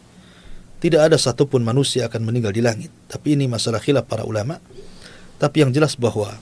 Tidak 0.82 0.98
ada 0.98 1.20
satupun 1.20 1.62
manusia 1.62 2.08
akan 2.08 2.26
meninggal 2.26 2.56
di 2.56 2.64
langit. 2.64 2.90
Tapi 3.12 3.38
ini 3.38 3.46
masalah 3.46 3.84
khilaf 3.84 4.08
para 4.08 4.24
ulama. 4.24 4.58
Tapi 5.38 5.68
yang 5.68 5.70
jelas 5.76 5.94
bahwa 5.94 6.40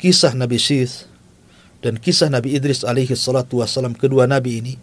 kisah 0.00 0.32
Nabi 0.32 0.56
Syith 0.56 1.06
dan 1.86 2.02
kisah 2.02 2.26
Nabi 2.26 2.58
Idris 2.58 2.82
alaihi 2.82 3.14
salatu 3.14 3.62
wassalam 3.62 3.94
kedua 3.94 4.26
nabi 4.26 4.58
ini 4.58 4.74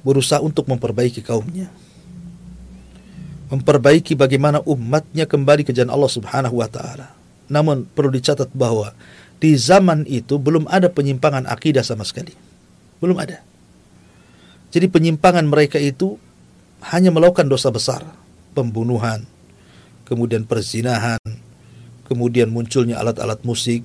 berusaha 0.00 0.40
untuk 0.40 0.64
memperbaiki 0.64 1.20
kaumnya. 1.20 1.68
Memperbaiki 3.52 4.16
bagaimana 4.16 4.64
umatnya 4.64 5.28
kembali 5.28 5.68
ke 5.68 5.76
jalan 5.76 5.92
Allah 5.92 6.08
Subhanahu 6.08 6.56
wa 6.56 6.68
taala. 6.72 7.12
Namun 7.52 7.84
perlu 7.84 8.08
dicatat 8.08 8.48
bahwa 8.56 8.96
di 9.36 9.52
zaman 9.60 10.08
itu 10.08 10.40
belum 10.40 10.64
ada 10.72 10.88
penyimpangan 10.88 11.44
akidah 11.44 11.84
sama 11.84 12.08
sekali. 12.08 12.32
Belum 12.96 13.20
ada. 13.20 13.44
Jadi 14.72 14.88
penyimpangan 14.88 15.44
mereka 15.44 15.76
itu 15.76 16.16
hanya 16.80 17.12
melakukan 17.12 17.44
dosa 17.44 17.68
besar, 17.68 18.06
pembunuhan, 18.56 19.28
kemudian 20.08 20.48
perzinahan, 20.48 21.20
kemudian 22.08 22.48
munculnya 22.48 22.96
alat-alat 23.02 23.44
musik, 23.44 23.84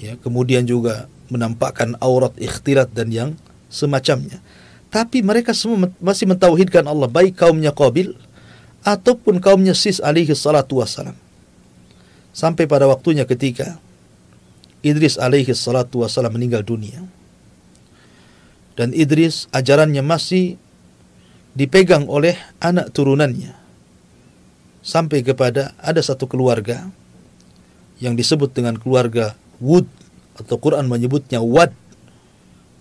ya, 0.00 0.16
kemudian 0.18 0.64
juga 0.64 1.06
menampakkan 1.30 1.94
aurat 2.00 2.34
ikhtilat 2.40 2.90
dan 2.90 3.12
yang 3.12 3.30
semacamnya. 3.70 4.42
Tapi 4.90 5.22
mereka 5.22 5.54
semua 5.54 5.92
masih 6.02 6.26
mentauhidkan 6.26 6.82
Allah 6.90 7.06
baik 7.06 7.38
kaumnya 7.38 7.70
Qabil 7.70 8.10
ataupun 8.82 9.38
kaumnya 9.38 9.76
Sis 9.76 10.02
alaihi 10.02 10.34
salatu 10.34 10.82
wassalam. 10.82 11.14
Sampai 12.34 12.66
pada 12.66 12.90
waktunya 12.90 13.22
ketika 13.22 13.78
Idris 14.82 15.20
alaihi 15.20 15.54
salatu 15.54 16.02
wassalam 16.02 16.34
meninggal 16.34 16.66
dunia. 16.66 17.06
Dan 18.74 18.90
Idris 18.96 19.46
ajarannya 19.54 20.02
masih 20.02 20.58
dipegang 21.54 22.10
oleh 22.10 22.34
anak 22.58 22.90
turunannya. 22.90 23.54
Sampai 24.80 25.20
kepada 25.20 25.76
ada 25.76 26.00
satu 26.00 26.24
keluarga 26.24 26.88
yang 28.00 28.16
disebut 28.16 28.56
dengan 28.56 28.80
keluarga 28.80 29.36
Wud 29.60 29.86
atau 30.40 30.56
Quran 30.56 30.88
menyebutnya 30.88 31.44
Wad 31.44 31.76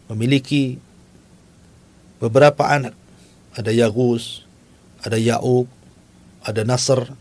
memiliki 0.09 0.79
beberapa 2.17 2.65
anak. 2.67 2.95
Ada 3.53 3.75
Yagus, 3.75 4.47
ada 5.03 5.19
Ya'ub, 5.19 5.67
ada 6.45 6.63
Nasr 6.63 7.11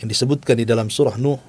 yang 0.00 0.08
disebutkan 0.08 0.56
di 0.56 0.64
dalam 0.64 0.88
surah 0.88 1.20
Nuh. 1.20 1.40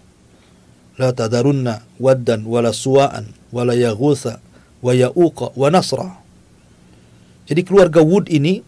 La 0.95 1.11
tadarunna 1.11 1.83
waddan 1.99 2.47
wala 2.47 2.71
suwa'an 2.71 3.27
wala 3.51 3.75
yaghutha 3.75 4.39
wa 4.79 4.91
ya'uqa 4.95 5.51
wa 5.55 5.67
nasra. 5.67 6.23
Jadi 7.45 7.61
keluarga 7.67 7.99
Wud 7.99 8.31
ini 8.31 8.63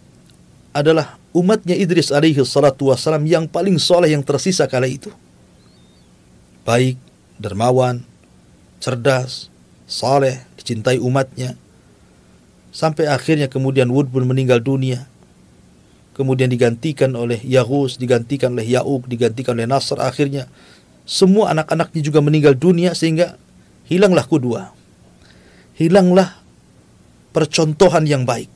adalah 0.75 1.15
umatnya 1.31 1.73
Idris 1.73 2.11
alaihi 2.11 2.43
salatu 2.43 2.91
wassalam 2.91 3.23
yang 3.25 3.47
paling 3.47 3.79
soleh 3.79 4.11
yang 4.11 4.21
tersisa 4.21 4.67
kala 4.67 4.91
itu. 4.91 5.09
Baik, 6.67 6.99
dermawan, 7.39 8.03
cerdas, 8.79 9.49
saleh, 9.87 10.43
dicintai 10.59 10.99
umatnya, 11.01 11.57
Sampai 12.77 13.09
akhirnya 13.09 13.49
kemudian 13.49 13.89
Wud 13.89 14.13
pun 14.13 14.21
meninggal 14.29 14.61
dunia. 14.61 15.09
Kemudian 16.13 16.45
digantikan 16.45 17.09
oleh 17.17 17.41
Yahus, 17.41 17.97
digantikan 17.97 18.53
oleh 18.53 18.69
Ya'uk, 18.69 19.09
digantikan 19.09 19.57
oleh 19.57 19.65
Nasr. 19.65 19.97
Akhirnya 19.97 20.45
semua 21.01 21.57
anak-anaknya 21.57 22.01
juga 22.05 22.21
meninggal 22.21 22.53
dunia 22.53 22.93
sehingga 22.93 23.33
hilanglah 23.89 24.29
kedua. 24.29 24.77
Hilanglah 25.73 26.37
percontohan 27.33 28.05
yang 28.05 28.29
baik. 28.29 28.49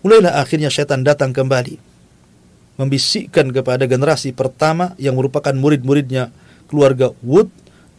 Mulailah 0.00 0.40
akhirnya 0.40 0.72
setan 0.72 1.04
datang 1.04 1.36
kembali. 1.36 1.76
Membisikkan 2.80 3.52
kepada 3.52 3.84
generasi 3.84 4.32
pertama 4.32 4.96
yang 4.96 5.20
merupakan 5.20 5.52
murid-muridnya 5.52 6.32
keluarga 6.64 7.12
Wood 7.20 7.52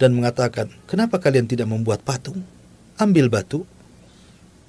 dan 0.04 0.12
mengatakan, 0.12 0.68
kenapa 0.84 1.16
kalian 1.16 1.48
tidak 1.48 1.72
membuat 1.72 2.04
patung? 2.04 2.44
Ambil 3.00 3.32
batu, 3.32 3.64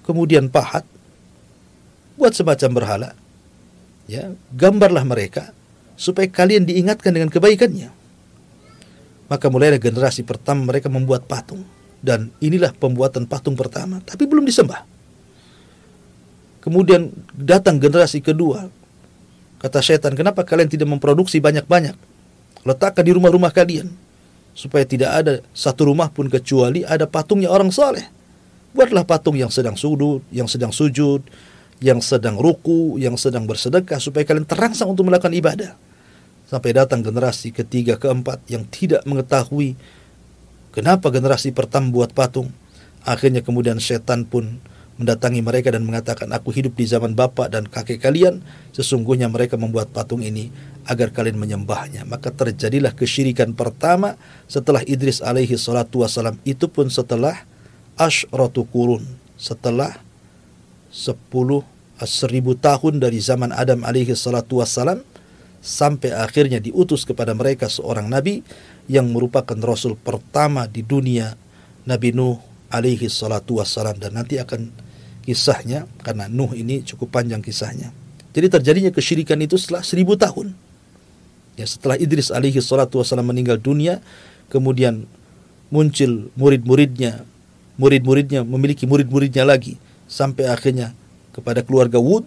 kemudian 0.06 0.46
pahat, 0.46 0.86
buat 2.14 2.30
semacam 2.30 2.70
berhala, 2.70 3.10
ya, 4.06 4.30
gambarlah 4.54 5.02
mereka 5.02 5.50
supaya 5.98 6.30
kalian 6.30 6.70
diingatkan 6.70 7.10
dengan 7.10 7.34
kebaikannya. 7.34 7.90
Maka 9.26 9.50
mulailah 9.50 9.82
generasi 9.82 10.22
pertama 10.22 10.70
mereka 10.70 10.86
membuat 10.86 11.26
patung 11.26 11.66
dan 11.98 12.30
inilah 12.38 12.70
pembuatan 12.70 13.26
patung 13.26 13.58
pertama, 13.58 13.98
tapi 14.06 14.30
belum 14.30 14.46
disembah. 14.46 14.86
Kemudian 16.62 17.10
datang 17.34 17.82
generasi 17.82 18.22
kedua. 18.22 18.70
Kata 19.58 19.80
setan, 19.82 20.14
kenapa 20.14 20.46
kalian 20.46 20.70
tidak 20.70 20.88
memproduksi 20.88 21.40
banyak-banyak? 21.40 21.96
Letakkan 22.62 23.04
di 23.04 23.12
rumah-rumah 23.16 23.50
kalian. 23.50 23.92
Supaya 24.54 24.86
tidak 24.86 25.10
ada 25.10 25.34
satu 25.50 25.90
rumah 25.90 26.08
pun 26.14 26.30
kecuali 26.30 26.86
ada 26.86 27.10
patungnya 27.10 27.50
orang 27.50 27.74
soleh. 27.74 28.06
Buatlah 28.74 29.06
patung 29.06 29.34
yang 29.34 29.50
sedang 29.50 29.74
sujud, 29.74 30.22
yang 30.30 30.46
sedang 30.46 30.70
sujud, 30.70 31.22
yang 31.82 31.98
sedang 31.98 32.38
ruku, 32.38 32.98
yang 33.02 33.18
sedang 33.18 33.46
bersedekah 33.46 33.98
supaya 33.98 34.22
kalian 34.26 34.46
terangsang 34.46 34.90
untuk 34.90 35.06
melakukan 35.10 35.34
ibadah. 35.34 35.74
Sampai 36.46 36.70
datang 36.76 37.02
generasi 37.02 37.50
ketiga, 37.50 37.98
keempat 37.98 38.42
yang 38.46 38.62
tidak 38.70 39.02
mengetahui 39.08 39.74
kenapa 40.70 41.10
generasi 41.10 41.50
pertama 41.50 41.90
buat 41.90 42.14
patung. 42.14 42.50
Akhirnya 43.04 43.42
kemudian 43.42 43.82
setan 43.82 44.24
pun 44.24 44.62
mendatangi 44.94 45.42
mereka 45.42 45.74
dan 45.74 45.82
mengatakan, 45.82 46.30
aku 46.30 46.54
hidup 46.54 46.78
di 46.78 46.86
zaman 46.86 47.18
bapak 47.18 47.50
dan 47.50 47.66
kakek 47.66 47.98
kalian, 47.98 48.44
sesungguhnya 48.70 49.26
mereka 49.26 49.58
membuat 49.58 49.90
patung 49.90 50.22
ini 50.22 50.54
agar 50.86 51.10
kalian 51.10 51.40
menyembahnya. 51.40 52.06
Maka 52.06 52.30
terjadilah 52.30 52.94
kesyirikan 52.94 53.56
pertama 53.58 54.14
setelah 54.46 54.86
Idris 54.86 55.18
alaihi 55.18 55.58
salatu 55.58 56.06
wasalam. 56.06 56.38
Itu 56.46 56.70
pun 56.70 56.92
setelah 56.92 57.42
asyratu 57.98 58.66
kurun 58.66 59.06
setelah 59.38 59.98
sepuluh 60.90 61.66
seribu 62.04 62.54
tahun 62.58 63.02
dari 63.02 63.18
zaman 63.22 63.54
Adam 63.54 63.82
alaihi 63.86 64.14
salatu 64.14 64.62
wassalam 64.62 65.02
sampai 65.64 66.12
akhirnya 66.12 66.60
diutus 66.60 67.08
kepada 67.08 67.32
mereka 67.32 67.70
seorang 67.70 68.10
nabi 68.10 68.44
yang 68.90 69.08
merupakan 69.08 69.56
rasul 69.64 69.96
pertama 69.96 70.68
di 70.68 70.84
dunia 70.84 71.38
Nabi 71.88 72.12
Nuh 72.12 72.36
alaihi 72.68 73.08
salatu 73.08 73.62
wassalam 73.62 73.96
dan 73.96 74.12
nanti 74.18 74.36
akan 74.36 74.68
kisahnya 75.24 75.88
karena 76.04 76.28
Nuh 76.28 76.52
ini 76.52 76.84
cukup 76.84 77.10
panjang 77.10 77.40
kisahnya. 77.40 77.90
Jadi 78.36 78.46
terjadinya 78.50 78.90
kesyirikan 78.92 79.40
itu 79.40 79.56
setelah 79.56 79.80
seribu 79.80 80.14
tahun. 80.14 80.52
Ya 81.54 81.64
setelah 81.64 81.96
Idris 81.96 82.28
alaihi 82.34 82.58
salatu 82.60 83.00
wassalam 83.00 83.24
meninggal 83.24 83.56
dunia, 83.56 84.02
kemudian 84.52 85.06
muncul 85.72 86.28
murid-muridnya 86.36 87.24
murid-muridnya 87.74 88.46
memiliki 88.46 88.86
murid-muridnya 88.86 89.42
lagi 89.42 89.74
sampai 90.06 90.46
akhirnya 90.46 90.94
kepada 91.34 91.66
keluarga 91.66 91.98
Wud 91.98 92.22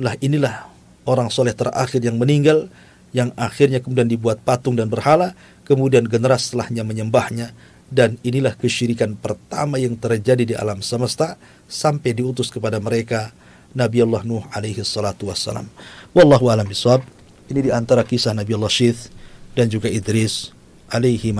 lah 0.00 0.16
inilah 0.24 0.72
orang 1.04 1.28
soleh 1.28 1.52
terakhir 1.52 2.00
yang 2.00 2.16
meninggal 2.16 2.72
yang 3.10 3.34
akhirnya 3.34 3.82
kemudian 3.82 4.06
dibuat 4.06 4.38
patung 4.46 4.78
dan 4.78 4.86
berhala, 4.86 5.34
kemudian 5.66 6.06
generasi 6.06 6.54
setelahnya 6.54 6.86
menyembahnya, 6.86 7.50
dan 7.90 8.16
inilah 8.22 8.54
kesyirikan 8.54 9.18
pertama 9.18 9.76
yang 9.76 9.98
terjadi 9.98 10.42
di 10.46 10.54
alam 10.54 10.78
semesta 10.78 11.34
sampai 11.66 12.14
diutus 12.14 12.48
kepada 12.48 12.78
mereka 12.78 13.34
Nabi 13.74 14.02
Allah 14.02 14.22
Nuh 14.22 14.46
alaihi 14.54 14.82
salatu 14.86 15.30
wassalam. 15.30 15.66
Wallahu 16.14 16.50
alam 16.50 16.66
bisawab. 16.66 17.02
Ini 17.50 17.66
di 17.66 17.70
antara 17.74 18.06
kisah 18.06 18.30
Nabi 18.30 18.54
Allah 18.54 18.70
Syith 18.70 19.10
dan 19.58 19.66
juga 19.66 19.90
Idris 19.90 20.54
alaihi 20.86 21.34